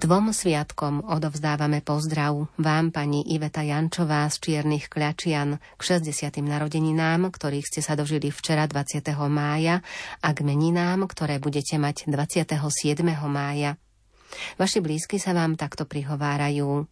Dvom 0.09 0.33
sviatkom 0.33 1.05
odovzdávame 1.05 1.85
pozdrav 1.85 2.49
vám, 2.57 2.89
pani 2.89 3.21
Iveta 3.29 3.61
Jančová 3.61 4.25
z 4.33 4.41
Čiernych 4.41 4.89
Kľačian, 4.89 5.61
k 5.61 5.81
60. 5.85 6.33
narodeninám, 6.41 7.29
ktorých 7.29 7.69
ste 7.69 7.85
sa 7.85 7.93
dožili 7.93 8.33
včera 8.33 8.65
20. 8.65 9.05
mája 9.29 9.85
a 10.25 10.33
k 10.33 10.41
meninám, 10.41 11.05
ktoré 11.05 11.37
budete 11.37 11.77
mať 11.77 12.09
27. 12.09 12.57
mája. 13.29 13.77
Vaši 14.57 14.81
blízky 14.81 15.21
sa 15.21 15.37
vám 15.37 15.53
takto 15.53 15.85
prihovárajú. 15.85 16.89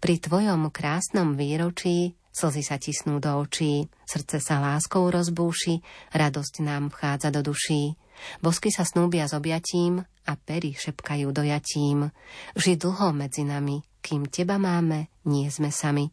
Pri 0.00 0.16
tvojom 0.16 0.72
krásnom 0.72 1.36
výročí 1.36 2.16
slzy 2.32 2.64
sa 2.64 2.80
tisnú 2.80 3.20
do 3.20 3.36
očí, 3.36 3.84
srdce 4.08 4.40
sa 4.40 4.64
láskou 4.64 5.12
rozbúši, 5.12 5.84
radosť 6.16 6.64
nám 6.64 6.88
vchádza 6.88 7.28
do 7.36 7.52
duší. 7.52 8.00
Bosky 8.40 8.72
sa 8.72 8.82
snúbia 8.82 9.26
s 9.28 9.36
objatím 9.36 10.04
a 10.26 10.32
pery 10.34 10.74
šepkajú 10.74 11.30
dojatím. 11.30 12.10
Vždy 12.58 12.74
dlho 12.80 13.08
medzi 13.14 13.46
nami, 13.46 13.82
kým 14.02 14.26
teba 14.30 14.58
máme, 14.58 15.08
nie 15.26 15.48
sme 15.48 15.70
sami. 15.70 16.10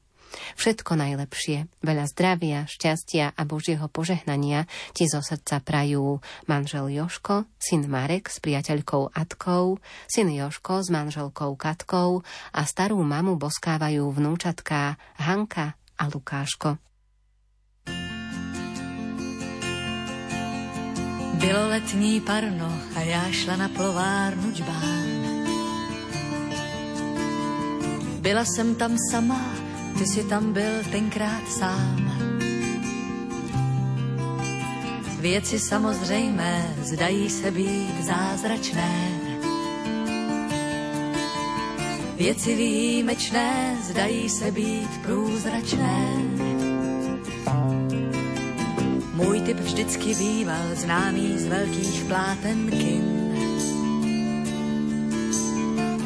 Všetko 0.58 0.98
najlepšie, 0.98 1.70
veľa 1.86 2.06
zdravia, 2.10 2.66
šťastia 2.66 3.38
a 3.38 3.42
Božieho 3.46 3.86
požehnania 3.86 4.66
ti 4.92 5.06
zo 5.06 5.22
srdca 5.22 5.62
prajú 5.62 6.18
manžel 6.50 6.90
Joško, 6.90 7.46
syn 7.62 7.86
Marek 7.86 8.34
s 8.34 8.42
priateľkou 8.42 9.14
Atkou, 9.14 9.78
syn 10.10 10.34
Joško 10.34 10.82
s 10.82 10.90
manželkou 10.90 11.54
Katkou 11.54 12.26
a 12.54 12.62
starú 12.66 12.98
mamu 13.06 13.38
boskávajú 13.38 14.10
vnúčatká 14.10 14.98
Hanka 15.22 15.78
a 16.02 16.04
Lukáško. 16.10 16.82
Bylo 21.44 21.68
letní 21.68 22.22
parno 22.22 22.80
a 22.96 23.00
já 23.00 23.32
šla 23.32 23.56
na 23.56 23.70
plovárnu 23.70 24.52
džbán. 24.52 25.46
Byla 28.20 28.46
jsem 28.46 28.76
tam 28.76 28.98
sama, 29.12 29.42
ty 29.98 30.06
si 30.06 30.24
tam 30.24 30.54
byl 30.54 30.72
tenkrát 30.92 31.52
sám. 31.52 32.12
Věci 35.20 35.60
samozřejmé 35.60 36.76
zdají 36.84 37.30
se 37.30 37.52
být 37.52 38.06
zázračné. 38.06 39.10
Věci 42.16 42.56
výjimečné 42.56 43.78
zdají 43.84 44.30
se 44.30 44.52
být 44.52 44.90
průzračné. 45.04 46.34
Můj 49.14 49.42
typ 49.42 49.60
vždycky 49.60 50.16
býval 50.16 50.76
známý 50.76 51.38
z 51.38 51.48
velkých 51.48 52.04
pláten 52.04 52.72
kin. 52.72 53.04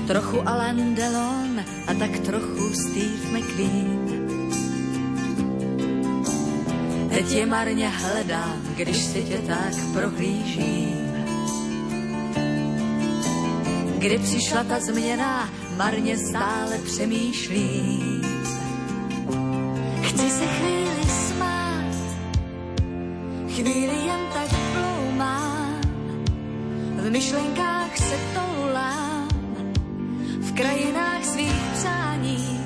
Trochu 0.07 0.49
Alan 0.49 0.95
Delon 0.95 1.63
a 1.87 1.93
tak 1.99 2.19
trochu 2.19 2.73
Steve 2.73 3.39
McQueen. 3.39 4.27
Teď 7.09 7.31
je 7.31 7.45
marně 7.45 7.89
hledám, 7.89 8.61
když 8.75 8.97
si 8.97 9.23
tě 9.23 9.37
tak 9.37 9.73
prohlížím. 9.93 11.07
Kdy 13.97 14.17
přišla 14.17 14.63
ta 14.63 14.79
změna, 14.79 15.49
marně 15.77 16.17
stále 16.17 16.77
přemýšlím. 16.77 18.21
Chci 20.01 20.29
se 20.29 20.45
chvíli 20.47 21.06
chvíli 23.57 24.05
jen 24.05 24.21
tak 24.33 24.49
ploumám, 24.73 25.81
v 27.01 27.09
myšlenkách 27.09 27.97
se 27.97 28.17
toulám, 28.37 29.27
v 30.41 30.51
krajinách 30.53 31.25
svých 31.25 31.61
přání. 31.73 32.59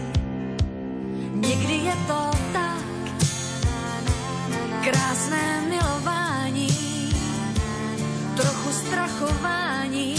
Někdy 1.33 1.73
je 1.73 1.95
to 2.07 2.31
tak, 2.53 2.83
krásné 4.83 5.61
milování, 5.69 6.67
trochu 8.35 8.69
strachování, 8.71 10.15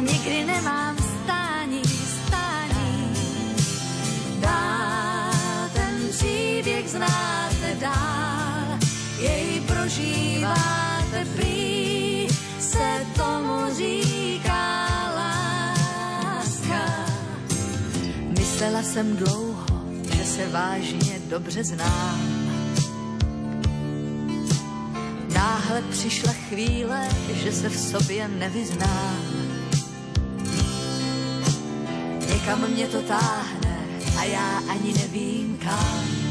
nikdy 0.00 0.44
nemám 0.44 0.96
stání, 0.96 1.82
stání. 1.84 3.14
Dál 4.40 5.68
ten 5.74 6.08
příběh 6.10 6.88
znáte 6.88 7.74
dál, 7.80 8.19
jej 9.98 10.30
prožíváte 10.40 11.24
prý, 11.36 12.28
se 12.58 13.06
tomu 13.16 13.74
říká 13.76 14.86
láska. 15.16 16.84
Myslela 18.38 18.82
jsem 18.82 19.16
dlouho, 19.16 19.66
že 20.16 20.24
se 20.24 20.48
vážně 20.48 21.20
dobře 21.28 21.64
znám. 21.64 22.20
Náhle 25.34 25.82
přišla 25.90 26.32
chvíle, 26.32 27.08
že 27.34 27.52
se 27.52 27.68
v 27.68 27.78
sobě 27.78 28.28
nevyznám. 28.28 29.16
Někam 32.32 32.70
mě 32.70 32.86
to 32.86 33.02
táhne 33.02 33.86
a 34.18 34.24
já 34.24 34.62
ani 34.70 34.92
nevím 34.92 35.58
kam. 35.58 36.29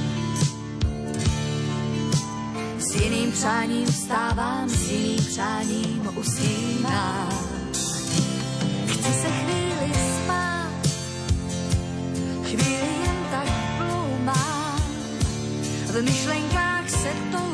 S 2.79 2.95
jiným 2.95 3.31
přáním 3.31 3.85
vstávám, 3.85 4.69
s 4.69 4.91
jiným 4.91 5.25
přáním 5.25 6.09
usínám. 6.15 7.29
Chci 8.85 9.13
se 9.13 9.27
chvíli 9.27 9.93
smát, 10.23 10.87
chvíli 12.43 12.87
jen 13.05 13.17
tak 13.31 13.47
ploumám, 13.77 14.81
v 15.85 16.01
myšlenkách 16.01 16.89
se 16.89 17.13
toulám, 17.31 17.48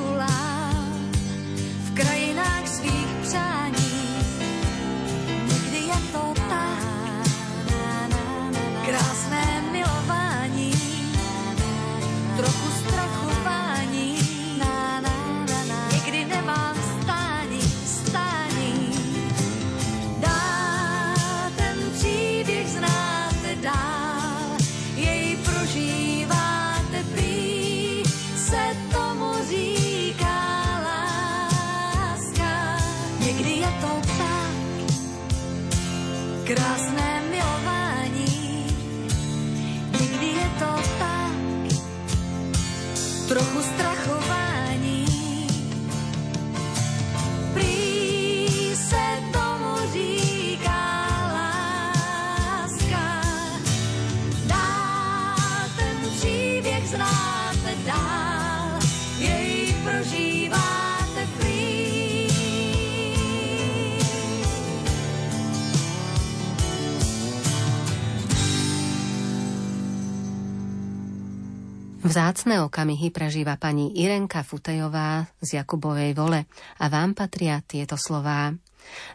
Vzácne 72.15 72.63
okamihy 72.63 73.11
prežíva 73.11 73.59
pani 73.59 73.91
Irenka 73.91 74.39
Futejová 74.47 75.27
z 75.43 75.59
Jakubovej 75.59 76.15
vole 76.15 76.47
a 76.79 76.87
vám 76.87 77.11
patria 77.11 77.59
tieto 77.59 77.99
slová. 77.99 78.55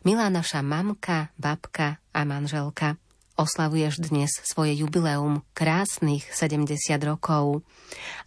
Milá 0.05 0.29
naša 0.29 0.61
mamka, 0.61 1.33
babka 1.41 1.97
a 2.13 2.29
manželka, 2.29 3.01
oslavuješ 3.41 4.05
dnes 4.05 4.29
svoje 4.45 4.77
jubileum 4.77 5.41
krásnych 5.57 6.29
70 6.29 6.77
rokov. 7.01 7.65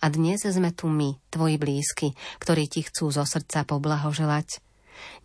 A 0.01 0.09
dnes 0.09 0.41
sme 0.41 0.73
tu 0.73 0.89
my, 0.89 1.21
tvoji 1.29 1.61
blízky, 1.61 2.17
ktorí 2.41 2.65
ti 2.65 2.81
chcú 2.81 3.13
zo 3.13 3.29
srdca 3.29 3.69
poblahoželať. 3.69 4.57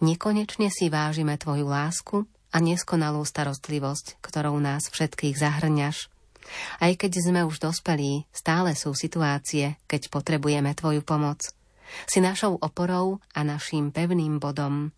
Nekonečne 0.04 0.68
si 0.68 0.92
vážime 0.92 1.40
tvoju 1.40 1.64
lásku 1.64 2.28
a 2.52 2.60
neskonalú 2.60 3.24
starostlivosť, 3.24 4.20
ktorou 4.20 4.60
nás 4.60 4.92
všetkých 4.92 5.40
zahrňaš. 5.40 6.12
Aj 6.80 6.92
keď 6.94 7.12
sme 7.20 7.40
už 7.44 7.60
dospelí, 7.60 8.24
stále 8.32 8.72
sú 8.74 8.96
situácie, 8.96 9.76
keď 9.84 10.08
potrebujeme 10.08 10.72
Tvoju 10.72 11.04
pomoc. 11.04 11.44
Si 12.04 12.20
našou 12.20 12.60
oporou 12.60 13.20
a 13.32 13.40
naším 13.44 13.92
pevným 13.92 14.36
bodom. 14.36 14.92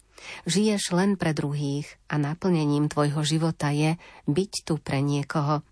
Žiješ 0.45 0.93
len 0.93 1.17
pre 1.17 1.33
druhých 1.33 1.87
a 2.13 2.21
naplnením 2.21 2.93
tvojho 2.93 3.25
života 3.25 3.73
je 3.73 3.97
byť 4.29 4.53
tu 4.69 4.77
pre 4.77 5.01
niekoho. 5.01 5.65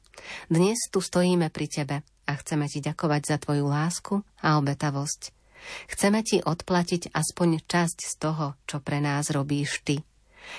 Dnes 0.49 0.79
tu 0.89 1.05
stojíme 1.05 1.53
pri 1.53 1.67
tebe 1.69 1.97
a 2.27 2.33
chceme 2.39 2.67
ti 2.67 2.81
ďakovať 2.81 3.23
za 3.29 3.37
tvoju 3.41 3.65
lásku 3.69 4.15
a 4.41 4.57
obetavosť. 4.57 5.37
Chceme 5.91 6.23
ti 6.23 6.39
odplatiť 6.41 7.13
aspoň 7.13 7.67
časť 7.67 7.99
z 7.99 8.15
toho, 8.19 8.55
čo 8.65 8.79
pre 8.79 9.03
nás 9.03 9.29
robíš 9.35 9.83
ty. 9.85 10.01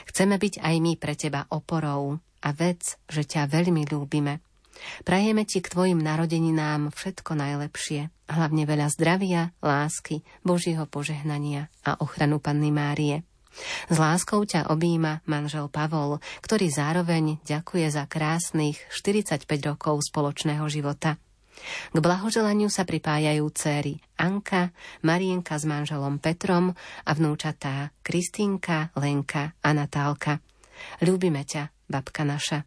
Chceme 0.05 0.37
byť 0.37 0.61
aj 0.61 0.75
my 0.79 0.93
pre 0.99 1.13
teba 1.17 1.49
oporou 1.49 2.19
a 2.45 2.49
vec, 2.53 2.99
že 3.09 3.25
ťa 3.25 3.49
veľmi 3.49 3.89
ľúbime. 3.89 4.43
Prajeme 5.03 5.43
ti 5.43 5.59
k 5.59 5.71
tvojim 5.71 5.99
narodeninám 5.99 6.91
všetko 6.95 7.35
najlepšie, 7.35 8.09
hlavne 8.29 8.63
veľa 8.63 8.87
zdravia, 8.93 9.41
lásky, 9.59 10.23
Božieho 10.45 10.85
požehnania 10.85 11.67
a 11.83 11.99
ochranu 11.99 12.39
Panny 12.39 12.71
Márie. 12.71 13.27
S 13.89 13.97
láskou 13.97 14.45
ťa 14.45 14.69
objíma 14.69 15.25
manžel 15.25 15.67
Pavol, 15.67 16.21
ktorý 16.45 16.69
zároveň 16.69 17.41
ďakuje 17.43 17.87
za 17.89 18.05
krásnych 18.05 18.77
45 18.93 19.45
rokov 19.65 20.05
spoločného 20.05 20.63
života. 20.69 21.17
K 21.91 21.97
blahoželaniu 21.99 22.71
sa 22.71 22.87
pripájajú 22.87 23.43
céry 23.51 23.99
Anka, 24.15 24.71
Marienka 25.03 25.59
s 25.59 25.67
manželom 25.67 26.21
Petrom 26.21 26.71
a 27.03 27.11
vnúčatá 27.11 27.91
Kristínka, 27.99 28.95
Lenka 28.95 29.59
a 29.59 29.69
Natálka. 29.75 30.39
Ľúbime 31.03 31.43
ťa, 31.43 31.67
babka 31.91 32.23
naša. 32.23 32.63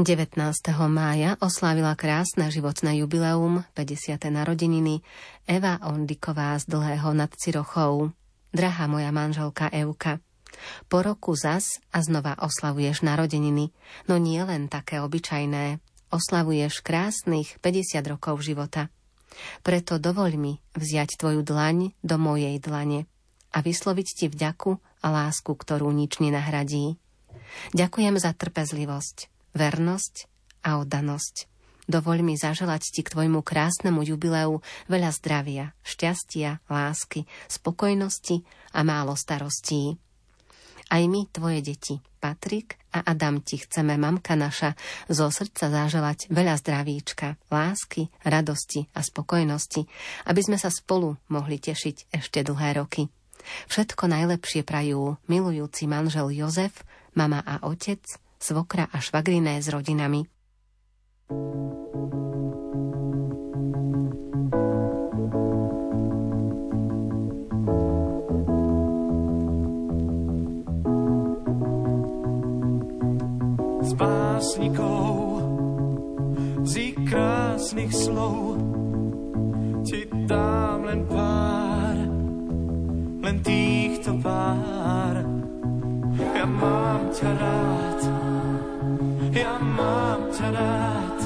...19. 0.00 0.32
mája 0.88 1.36
oslávila 1.44 1.92
krásne 1.92 2.48
životné 2.48 3.04
jubileum, 3.04 3.68
50. 3.76 4.16
narodeniny, 4.32 5.04
Eva 5.44 5.76
Ondiková 5.84 6.56
z 6.56 6.72
Dlhého 6.72 7.12
nad 7.12 7.28
Cirochou. 7.36 8.08
Drahá 8.48 8.88
moja 8.88 9.12
manželka 9.12 9.68
Euka, 9.68 10.24
po 10.88 11.04
roku 11.04 11.36
zas 11.36 11.84
a 11.92 12.00
znova 12.00 12.32
oslavuješ 12.40 13.04
narodeniny, 13.04 13.76
no 14.08 14.16
nie 14.16 14.40
len 14.40 14.72
také 14.72 15.04
obyčajné. 15.04 15.84
Oslavuješ 16.08 16.80
krásnych 16.80 17.60
50 17.60 18.00
rokov 18.08 18.40
života. 18.40 18.88
Preto 19.60 20.00
dovoľ 20.00 20.32
mi 20.40 20.52
vziať 20.80 21.20
tvoju 21.20 21.44
dlaň 21.44 21.92
do 22.00 22.16
mojej 22.16 22.56
dlane 22.56 23.04
a 23.52 23.58
vysloviť 23.60 24.08
ti 24.16 24.26
vďaku 24.32 24.80
a 25.04 25.06
lásku, 25.12 25.52
ktorú 25.52 25.92
nič 25.92 26.24
nenahradí. 26.24 26.96
Ďakujem 27.76 28.16
za 28.16 28.34
trpezlivosť, 28.34 29.39
vernosť 29.54 30.30
a 30.66 30.80
oddanosť. 30.80 31.50
Dovoľ 31.90 32.22
mi 32.22 32.34
zaželať 32.38 32.82
ti 32.94 33.00
k 33.02 33.10
tvojmu 33.10 33.42
krásnemu 33.42 34.06
jubileu 34.06 34.62
veľa 34.86 35.10
zdravia, 35.10 35.74
šťastia, 35.82 36.62
lásky, 36.70 37.26
spokojnosti 37.50 38.46
a 38.70 38.86
málo 38.86 39.18
starostí. 39.18 39.98
Aj 40.90 41.02
my, 41.02 41.26
tvoje 41.30 41.62
deti, 41.62 41.98
Patrik 42.20 42.78
a 42.92 43.06
Adam 43.06 43.40
ti 43.40 43.58
chceme, 43.58 43.94
mamka 43.94 44.34
naša, 44.34 44.74
zo 45.06 45.30
srdca 45.30 45.70
zaželať 45.70 46.28
veľa 46.30 46.58
zdravíčka, 46.58 47.38
lásky, 47.48 48.10
radosti 48.22 48.86
a 48.94 49.00
spokojnosti, 49.00 49.86
aby 50.26 50.40
sme 50.42 50.58
sa 50.58 50.68
spolu 50.68 51.14
mohli 51.30 51.62
tešiť 51.62 52.10
ešte 52.10 52.42
dlhé 52.42 52.82
roky. 52.82 53.08
Všetko 53.72 54.04
najlepšie 54.04 54.62
prajú 54.62 55.16
milujúci 55.26 55.88
manžel 55.88 56.28
Jozef, 56.34 56.84
mama 57.16 57.40
a 57.40 57.64
otec, 57.64 58.02
svokra 58.40 58.88
a 58.88 58.98
švagriné 58.98 59.60
s 59.60 59.68
rodinami. 59.68 60.24
Z 73.80 73.90
básnikov, 73.96 75.44
z 76.64 76.96
krásnych 77.04 77.92
slov 77.92 78.56
ti 79.84 80.08
dám 80.28 80.88
len 80.88 81.00
pár, 81.04 81.96
len 83.20 83.36
týchto 83.44 84.16
pár. 84.20 85.24
Ja 86.20 86.46
mám 86.48 87.10
ťa 87.12 87.30
rád, 87.36 87.99
ja 89.30 89.54
mám 89.62 90.20
ťa 90.34 90.48
rád, 90.50 91.18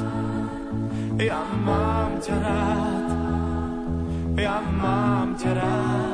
ja 1.17 1.41
mám 1.65 2.13
ťa 2.21 2.37
rád, 2.37 3.09
ja 4.37 4.57
mám 4.77 5.29
ťa 5.41 5.53
rád. 5.57 6.14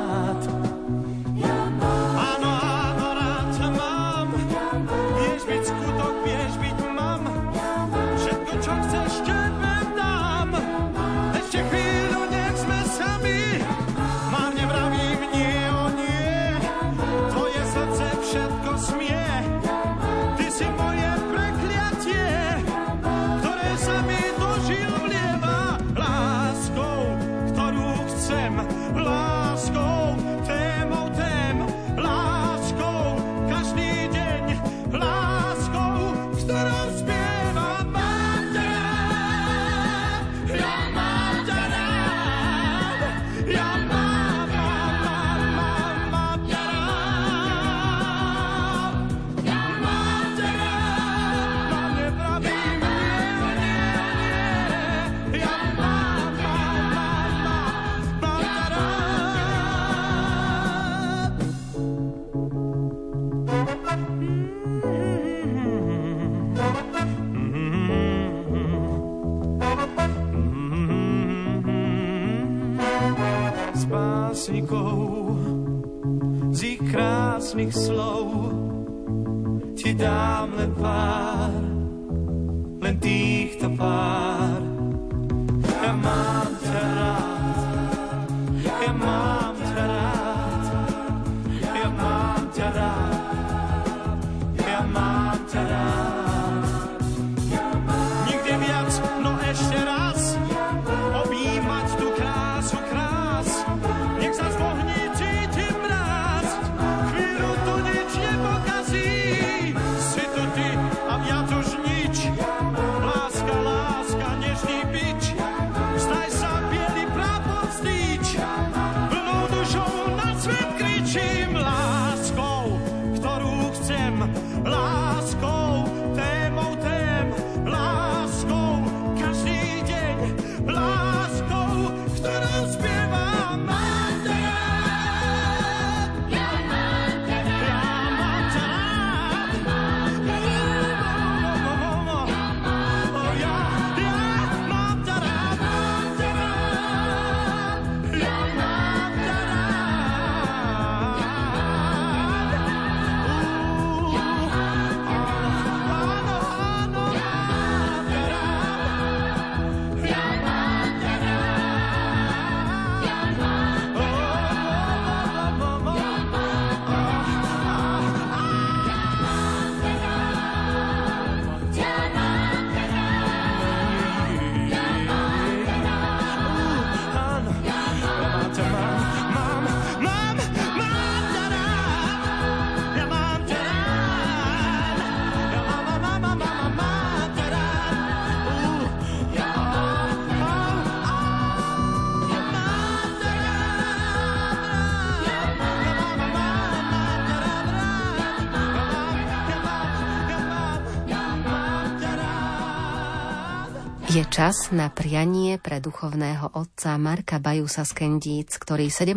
Je 204.11 204.27
čas 204.27 204.75
na 204.75 204.91
prianie 204.91 205.55
pre 205.55 205.79
duchovného 205.79 206.59
otca 206.59 206.99
Marka 206.99 207.39
Bajusa 207.39 207.87
z 207.87 207.95
Kendíc, 207.95 208.59
ktorý 208.59 208.91
17. 208.91 209.15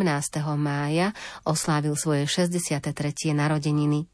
mája 0.54 1.10
oslávil 1.42 1.98
svoje 1.98 2.30
63. 2.30 3.34
narodeniny. 3.34 4.06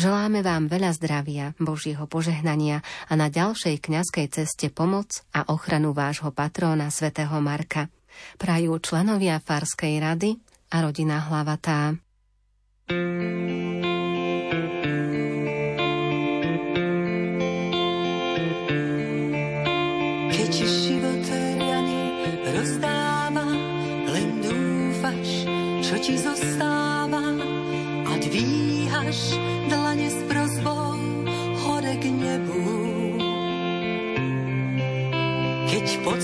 Želáme 0.00 0.40
vám 0.40 0.72
veľa 0.72 0.96
zdravia, 0.96 1.52
Božieho 1.60 2.08
požehnania 2.08 2.80
a 3.04 3.20
na 3.20 3.28
ďalšej 3.28 3.84
kňazskej 3.84 4.26
ceste 4.32 4.72
pomoc 4.72 5.20
a 5.36 5.44
ochranu 5.52 5.92
vášho 5.92 6.32
patróna 6.32 6.88
svätého 6.88 7.36
Marka. 7.44 7.92
Prajú 8.40 8.80
členovia 8.80 9.44
Farskej 9.44 10.00
rady 10.00 10.40
a 10.72 10.80
rodina 10.80 11.20
Hlavatá. 11.20 12.00
Keď 12.88 13.83
Keď 36.04 36.20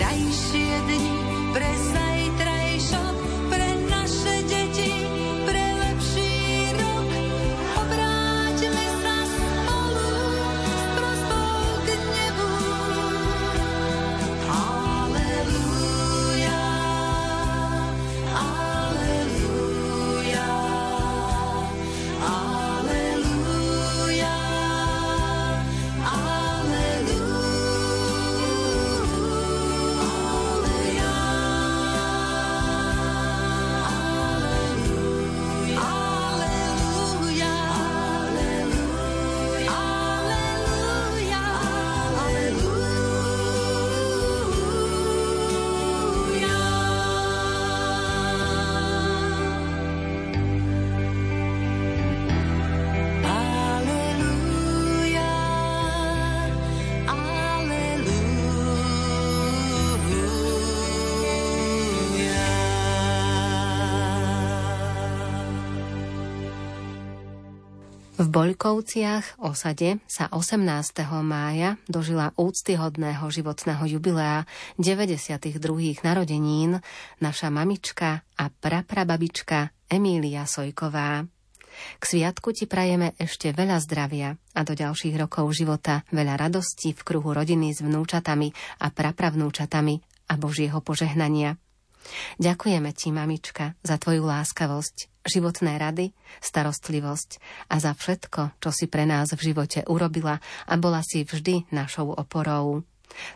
krajšie 0.00 0.76
dni, 0.88 1.12
pre 1.52 1.68
zajtrajšok, 1.92 3.16
Boľkovciach, 68.30 69.42
osade, 69.42 69.98
sa 70.06 70.30
18. 70.30 70.62
mája 71.26 71.82
dožila 71.90 72.30
úctyhodného 72.38 73.26
životného 73.26 73.82
jubilea 73.98 74.46
92. 74.78 75.58
narodenín 76.06 76.78
naša 77.18 77.50
mamička 77.50 78.22
a 78.38 78.44
praprababička 78.46 79.74
Emília 79.90 80.46
Sojková. 80.46 81.26
K 81.98 82.02
sviatku 82.06 82.54
ti 82.54 82.70
prajeme 82.70 83.18
ešte 83.18 83.50
veľa 83.50 83.82
zdravia 83.82 84.38
a 84.54 84.60
do 84.62 84.78
ďalších 84.78 85.18
rokov 85.18 85.50
života 85.50 86.06
veľa 86.14 86.38
radosti 86.38 86.94
v 86.94 87.02
kruhu 87.02 87.34
rodiny 87.34 87.74
s 87.74 87.82
vnúčatami 87.82 88.54
a 88.78 88.94
prapravnúčatami 88.94 89.98
a 90.30 90.38
Božieho 90.38 90.78
požehnania. 90.78 91.58
Ďakujeme 92.38 92.90
ti, 92.92 93.14
mamička, 93.14 93.74
za 93.80 93.96
tvoju 93.96 94.24
láskavosť, 94.26 95.10
životné 95.26 95.76
rady, 95.76 96.12
starostlivosť 96.40 97.30
a 97.68 97.76
za 97.78 97.92
všetko, 97.92 98.60
čo 98.60 98.70
si 98.72 98.88
pre 98.88 99.04
nás 99.04 99.32
v 99.36 99.52
živote 99.52 99.84
urobila 99.86 100.40
a 100.66 100.74
bola 100.80 101.04
si 101.04 101.24
vždy 101.24 101.68
našou 101.70 102.14
oporou. 102.16 102.82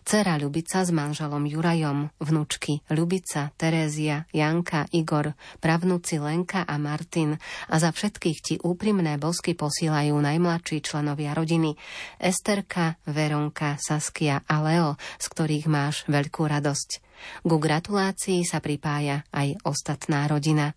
Cera 0.07 0.39
Ľubica 0.39 0.87
s 0.87 0.91
manželom 0.95 1.51
Jurajom, 1.51 2.15
vnúčky 2.23 2.87
Ľubica, 2.95 3.51
Terézia, 3.59 4.23
Janka, 4.31 4.87
Igor, 4.95 5.35
pravnúci 5.59 6.23
Lenka 6.23 6.63
a 6.63 6.79
Martin 6.79 7.35
a 7.69 7.75
za 7.83 7.91
všetkých 7.91 8.39
ti 8.39 8.55
úprimné 8.63 9.19
bosky 9.19 9.59
posílajú 9.59 10.15
najmladší 10.15 10.79
členovia 10.79 11.35
rodiny 11.35 11.75
Esterka, 12.23 13.03
Veronka, 13.11 13.77
Saskia 13.83 14.47
a 14.47 14.63
Leo, 14.63 14.95
z 15.19 15.27
ktorých 15.27 15.67
máš 15.67 16.07
veľkú 16.07 16.47
radosť. 16.47 17.04
Ku 17.43 17.57
gratulácii 17.57 18.45
sa 18.45 18.61
pripája 18.61 19.25
aj 19.33 19.61
ostatná 19.65 20.29
rodina. 20.29 20.77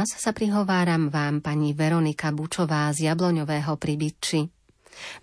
Teraz 0.00 0.16
sa 0.16 0.32
prihováram 0.32 1.12
vám 1.12 1.44
pani 1.44 1.76
Veronika 1.76 2.32
Bučová 2.32 2.88
z 2.96 3.04
Jabloňového 3.04 3.76
pri 3.76 4.00
Bytči. 4.00 4.40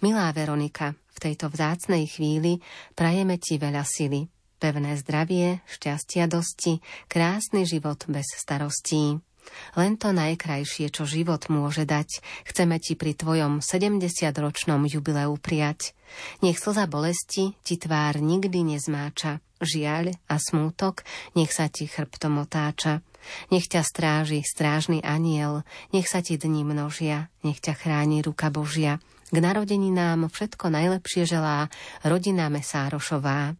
Milá 0.05 0.29
Veronika, 0.29 0.93
v 0.93 1.17
tejto 1.17 1.49
vzácnej 1.49 2.05
chvíli 2.05 2.61
prajeme 2.93 3.41
ti 3.41 3.57
veľa 3.57 3.81
sily, 3.81 4.29
pevné 4.61 4.93
zdravie, 5.01 5.65
šťastia 5.65 6.29
dosti, 6.29 6.77
krásny 7.09 7.65
život 7.65 8.05
bez 8.05 8.29
starostí. 8.37 9.17
Len 9.75 9.99
to 9.99 10.15
najkrajšie, 10.15 10.89
čo 10.89 11.03
život 11.05 11.47
môže 11.51 11.83
dať, 11.85 12.21
chceme 12.47 12.77
ti 12.79 12.95
pri 12.95 13.13
tvojom 13.13 13.59
70-ročnom 13.63 14.85
jubileu 14.89 15.35
prijať. 15.37 15.93
Nech 16.41 16.57
slza 16.57 16.87
bolesti 16.87 17.53
ti 17.61 17.75
tvár 17.75 18.23
nikdy 18.23 18.63
nezmáča, 18.63 19.43
žiaľ 19.59 20.15
a 20.31 20.35
smútok 20.39 21.03
nech 21.35 21.51
sa 21.51 21.67
ti 21.67 21.85
chrbtom 21.85 22.41
otáča. 22.41 23.03
Nech 23.51 23.67
ťa 23.67 23.83
stráži 23.83 24.39
strážny 24.45 25.03
aniel, 25.03 25.67
nech 25.91 26.07
sa 26.07 26.23
ti 26.23 26.39
dni 26.39 26.63
množia, 26.63 27.27
nech 27.43 27.59
ťa 27.59 27.75
chráni 27.75 28.23
ruka 28.23 28.47
Božia. 28.47 29.03
K 29.27 29.43
narodení 29.43 29.91
nám 29.91 30.31
všetko 30.31 30.71
najlepšie 30.71 31.27
želá 31.27 31.67
rodina 32.07 32.47
Mesárošová. 32.47 33.59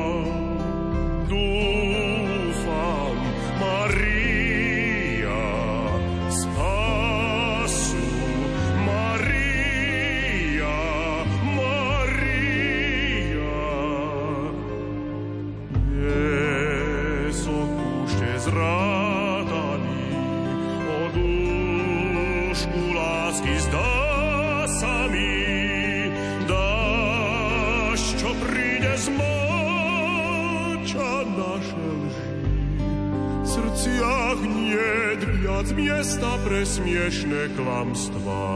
viac 35.61 35.77
miesta 35.77 36.41
pre 36.41 36.65
smiešné 36.65 37.53
klamstvá. 37.53 38.49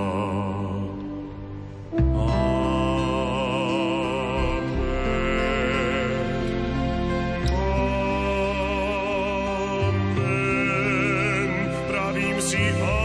V 12.46 13.05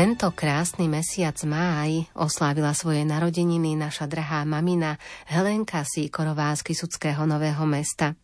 tento 0.00 0.32
krásny 0.32 0.88
mesiac 0.88 1.36
máj 1.44 2.08
oslávila 2.16 2.72
svoje 2.72 3.04
narodeniny 3.04 3.76
naša 3.76 4.08
drahá 4.08 4.48
mamina 4.48 4.96
Helenka 5.28 5.84
Síkorová 5.84 6.56
z 6.56 6.72
Kisuckého 6.72 7.28
Nového 7.28 7.68
mesta. 7.68 8.16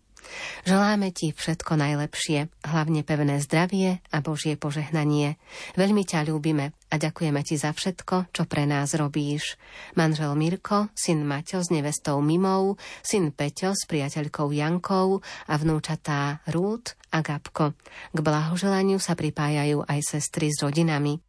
Želáme 0.64 1.12
ti 1.12 1.36
všetko 1.36 1.76
najlepšie, 1.76 2.48
hlavne 2.64 3.04
pevné 3.04 3.44
zdravie 3.44 4.00
a 4.08 4.24
Božie 4.24 4.56
požehnanie. 4.56 5.36
Veľmi 5.76 6.08
ťa 6.08 6.24
ľúbime 6.24 6.72
a 6.72 6.94
ďakujeme 6.96 7.44
ti 7.44 7.60
za 7.60 7.76
všetko, 7.76 8.32
čo 8.32 8.48
pre 8.48 8.64
nás 8.64 8.96
robíš. 8.96 9.60
Manžel 10.00 10.32
Mirko, 10.32 10.88
syn 10.96 11.28
Maťo 11.28 11.60
s 11.60 11.68
nevestou 11.68 12.24
Mimou, 12.24 12.80
syn 13.04 13.36
Peťo 13.36 13.76
s 13.76 13.84
priateľkou 13.84 14.48
Jankou 14.48 15.20
a 15.44 15.54
vnúčatá 15.60 16.40
Rút 16.48 16.96
a 17.12 17.20
Gabko. 17.20 17.76
K 18.16 18.18
blahoželaniu 18.24 18.96
sa 18.96 19.12
pripájajú 19.12 19.84
aj 19.84 20.00
sestry 20.00 20.48
s 20.48 20.64
rodinami. 20.64 21.25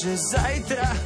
Že 0.00 0.16
zajtra 0.16 0.96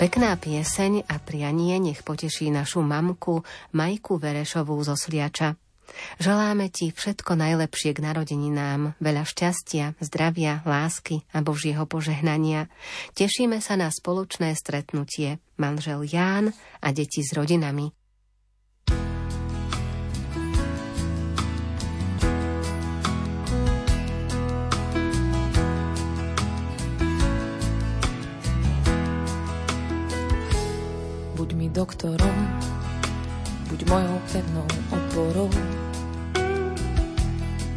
Pekná 0.00 0.32
pieseň 0.32 1.12
a 1.12 1.20
prianie 1.20 1.76
nech 1.76 2.00
poteší 2.00 2.48
našu 2.48 2.80
mamku 2.80 3.44
Majku 3.76 4.16
Verešovú 4.16 4.80
zo 4.80 4.96
Sliača. 4.96 5.60
Želáme 6.16 6.72
ti 6.72 6.88
všetko 6.88 7.36
najlepšie 7.36 7.92
k 7.92 8.08
narodeninám, 8.08 8.96
veľa 8.96 9.28
šťastia, 9.28 10.00
zdravia, 10.00 10.64
lásky 10.64 11.28
a 11.36 11.44
Božieho 11.44 11.84
požehnania. 11.84 12.72
Tešíme 13.12 13.60
sa 13.60 13.76
na 13.76 13.92
spoločné 13.92 14.56
stretnutie 14.56 15.36
manžel 15.60 16.00
Ján 16.08 16.56
a 16.80 16.96
deti 16.96 17.20
s 17.20 17.36
rodinami. 17.36 17.99
Doktorom, 31.80 32.38
buď 33.72 33.80
mojou 33.88 34.16
pevnou 34.28 34.68
oporou, 34.92 35.48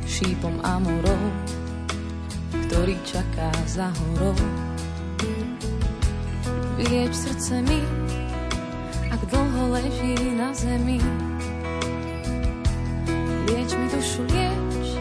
šípom 0.03 0.59
a 0.59 0.75
morou, 0.83 1.23
ktorý 2.67 2.99
čaká 3.07 3.47
za 3.63 3.87
horou. 3.95 4.35
Vylieč 6.75 7.15
srdce 7.15 7.63
mi, 7.63 7.79
ak 9.07 9.23
dlho 9.23 9.71
leží 9.71 10.19
na 10.35 10.51
zemi. 10.51 10.99
Lieč 13.47 13.71
mi 13.71 13.87
dušu, 13.87 14.27
lieč, 14.35 14.99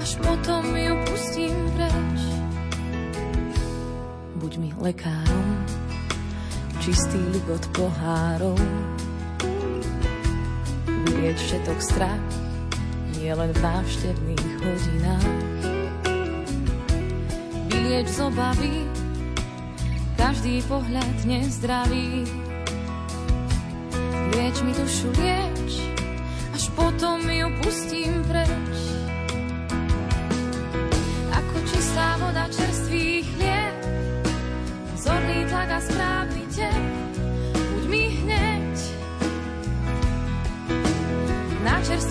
až 0.00 0.16
potom 0.24 0.72
ju 0.72 0.96
pustím 1.04 1.56
preč. 1.76 2.20
Buď 4.40 4.52
mi 4.56 4.68
lekárom, 4.80 5.61
čistý 6.82 7.22
ligot 7.30 7.62
pohárov. 7.78 8.58
Vylieť 11.06 11.38
všetok 11.38 11.78
strach, 11.78 12.26
nie 13.14 13.30
len 13.30 13.54
v 13.54 13.58
návštevných 13.62 14.50
hodinách. 14.66 15.30
Vylieč 17.70 18.10
z 18.10 18.18
obavy, 18.26 18.82
každý 20.18 20.58
pohľad 20.66 21.16
nezdravý. 21.22 22.26
Lieč 24.34 24.56
mi 24.66 24.74
dušu, 24.74 25.14
lieč, 25.22 25.86
až 26.50 26.64
potom 26.74 27.22
ju 27.30 27.46
pustím 27.62 28.26
preč. 28.26 28.81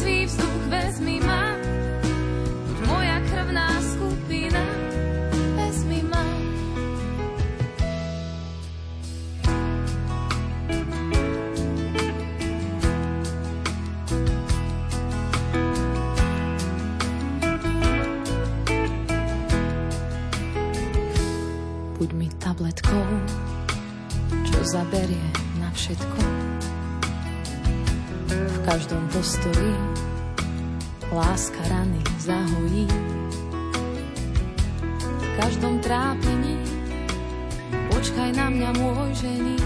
Čerstvý 0.01 0.25
vzduch 0.25 0.65
vezmi 0.73 1.21
ma, 1.21 1.53
buď 2.65 2.77
moja 2.89 3.17
krvná 3.21 3.69
skupina, 3.85 4.63
vezmi 5.61 6.01
ma. 6.09 6.25
Buď 22.01 22.09
mi 22.17 22.27
tabletkou, 22.41 23.05
zaberie 24.65 25.29
na 25.61 25.69
všetko. 25.77 26.30
Každom 28.61 29.07
postoji 29.09 29.73
láska 31.11 31.59
rany 31.69 31.97
zahojí. 32.21 32.87
V 35.01 35.27
každom 35.41 35.81
trápení 35.81 36.61
počkaj 37.89 38.29
na 38.37 38.53
mňa 38.53 38.69
môj 38.77 39.09
ženík. 39.17 39.65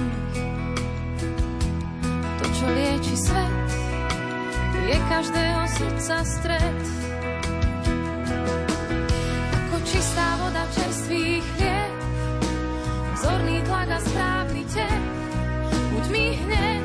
To, 2.39 2.45
čo 2.55 2.65
lieči 2.71 3.15
svet, 3.19 3.67
je 4.87 4.97
každého 5.11 5.61
srdca 5.75 6.15
stred. 6.23 6.81
Ako 9.59 9.77
čistá 9.83 10.27
voda 10.39 10.63
čerstvých 10.71 11.45
chlieb, 11.59 11.93
zorný 13.19 13.59
tlak 13.67 13.89
a 13.91 13.99
správny 13.99 14.63
tep, 14.71 15.03
buď 15.91 16.05
mi 16.15 16.25
hneď. 16.47 16.84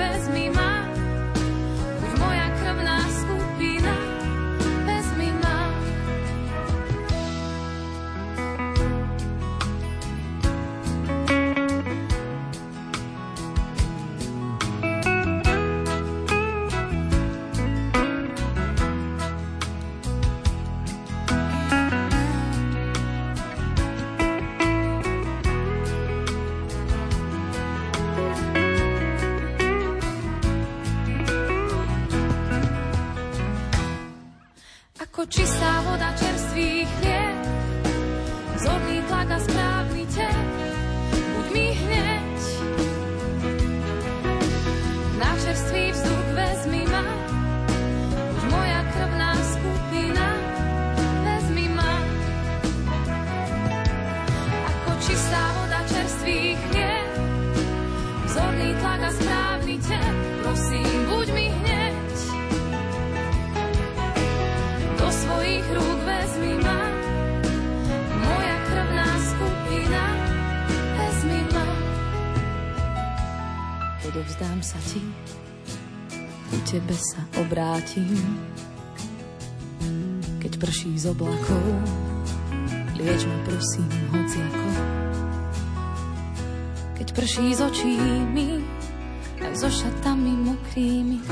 miss 0.00 0.28
me, 0.30 0.48
my 0.48 0.69
Odovzdám 74.20 74.60
sa 74.60 74.76
ti, 74.84 75.00
ku 76.52 76.56
tebe 76.68 76.92
sa 76.92 77.24
obrátim. 77.40 78.20
Keď 80.44 80.60
prší 80.60 80.92
z 81.00 81.08
oblakov, 81.08 81.64
lieč 83.00 83.24
ma 83.24 83.38
prosím 83.48 83.88
hociako. 84.12 84.68
Keď 87.00 87.08
prší 87.16 87.46
z 87.56 87.60
očí 87.64 87.96
mi, 88.36 88.60
aj 89.40 89.56
so 89.56 89.72
šatami 89.72 90.36
mokrými. 90.52 91.24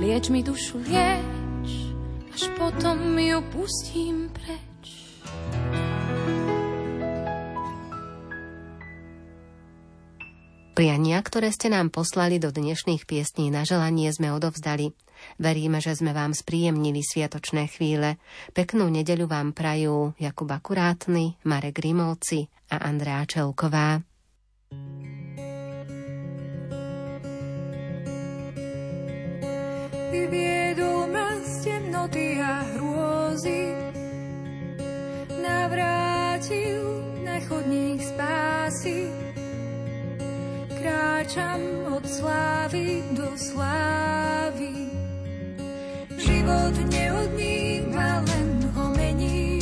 Lieč 0.00 0.32
mi 0.32 0.40
dušu, 0.40 0.80
lieč, 0.80 1.92
až 2.32 2.42
potom 2.56 3.20
ju 3.20 3.44
pustím 3.52 4.32
preč. 4.32 4.67
Priania, 10.78 11.18
ktoré 11.18 11.50
ste 11.50 11.74
nám 11.74 11.90
poslali 11.90 12.38
do 12.38 12.54
dnešných 12.54 13.02
piesní 13.02 13.50
na 13.50 13.66
želanie 13.66 14.14
sme 14.14 14.30
odovzdali. 14.30 14.94
Veríme, 15.34 15.82
že 15.82 15.98
sme 15.98 16.14
vám 16.14 16.38
spríjemnili 16.38 17.02
sviatočné 17.02 17.66
chvíle. 17.66 18.14
Peknú 18.54 18.86
nedeľu 18.86 19.26
vám 19.26 19.50
prajú 19.58 20.14
Jakub 20.22 20.46
Akurátny, 20.46 21.34
Marek 21.42 21.82
Grimovci 21.82 22.46
a 22.70 22.78
Andrea 22.86 23.26
Čelková. 23.26 23.98
Vyviedol 30.14 31.10
ma 31.10 31.42
z 31.42 31.50
temnoty 31.66 32.38
a 32.38 32.54
hrôzy, 32.78 33.74
navrátil 35.42 37.02
na 37.26 37.42
chodník 37.42 37.98
spásy. 37.98 39.37
Kráčam 40.78 41.58
od 41.90 42.06
slávy 42.06 43.02
do 43.10 43.34
slávy, 43.34 44.86
život 46.14 46.74
neodníma, 46.86 48.22
len 48.22 48.48
ho 48.78 48.94
mení. 48.94 49.58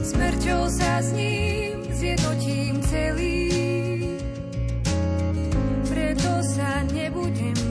Smrťou 0.00 0.72
sa 0.72 1.04
s 1.04 1.12
ním 1.12 1.84
zjednotím 1.92 2.80
celý, 2.88 3.52
preto 5.92 6.32
sa 6.48 6.88
nebudem 6.88 7.67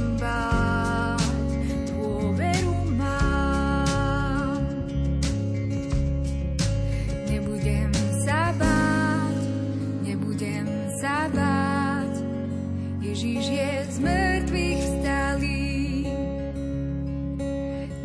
Ježíš 13.27 13.59
je 13.59 13.73
z 13.91 13.97
mŕtvych 13.99 14.79
vstalý. 14.87 15.67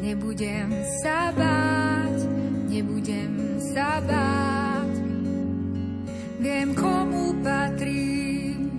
Nebudem 0.03 0.71
sa 0.99 1.31
báť, 1.31 2.27
nebudem 2.67 3.33
sa 3.71 4.03
báť, 4.03 4.93
viem 6.43 6.75
komu 6.75 7.39
patrím. 7.39 8.75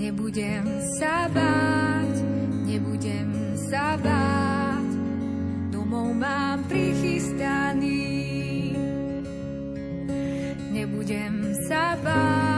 Nebudem 0.00 0.64
sa 0.96 1.28
báť, 1.28 2.24
nebudem 2.64 3.60
sa 3.60 4.00
báť, 4.00 4.88
domov 5.68 6.16
mám 6.16 6.64
prichystaný. 6.64 8.08
Nebudem 10.72 11.52
sa 11.68 11.92
báť, 12.00 12.49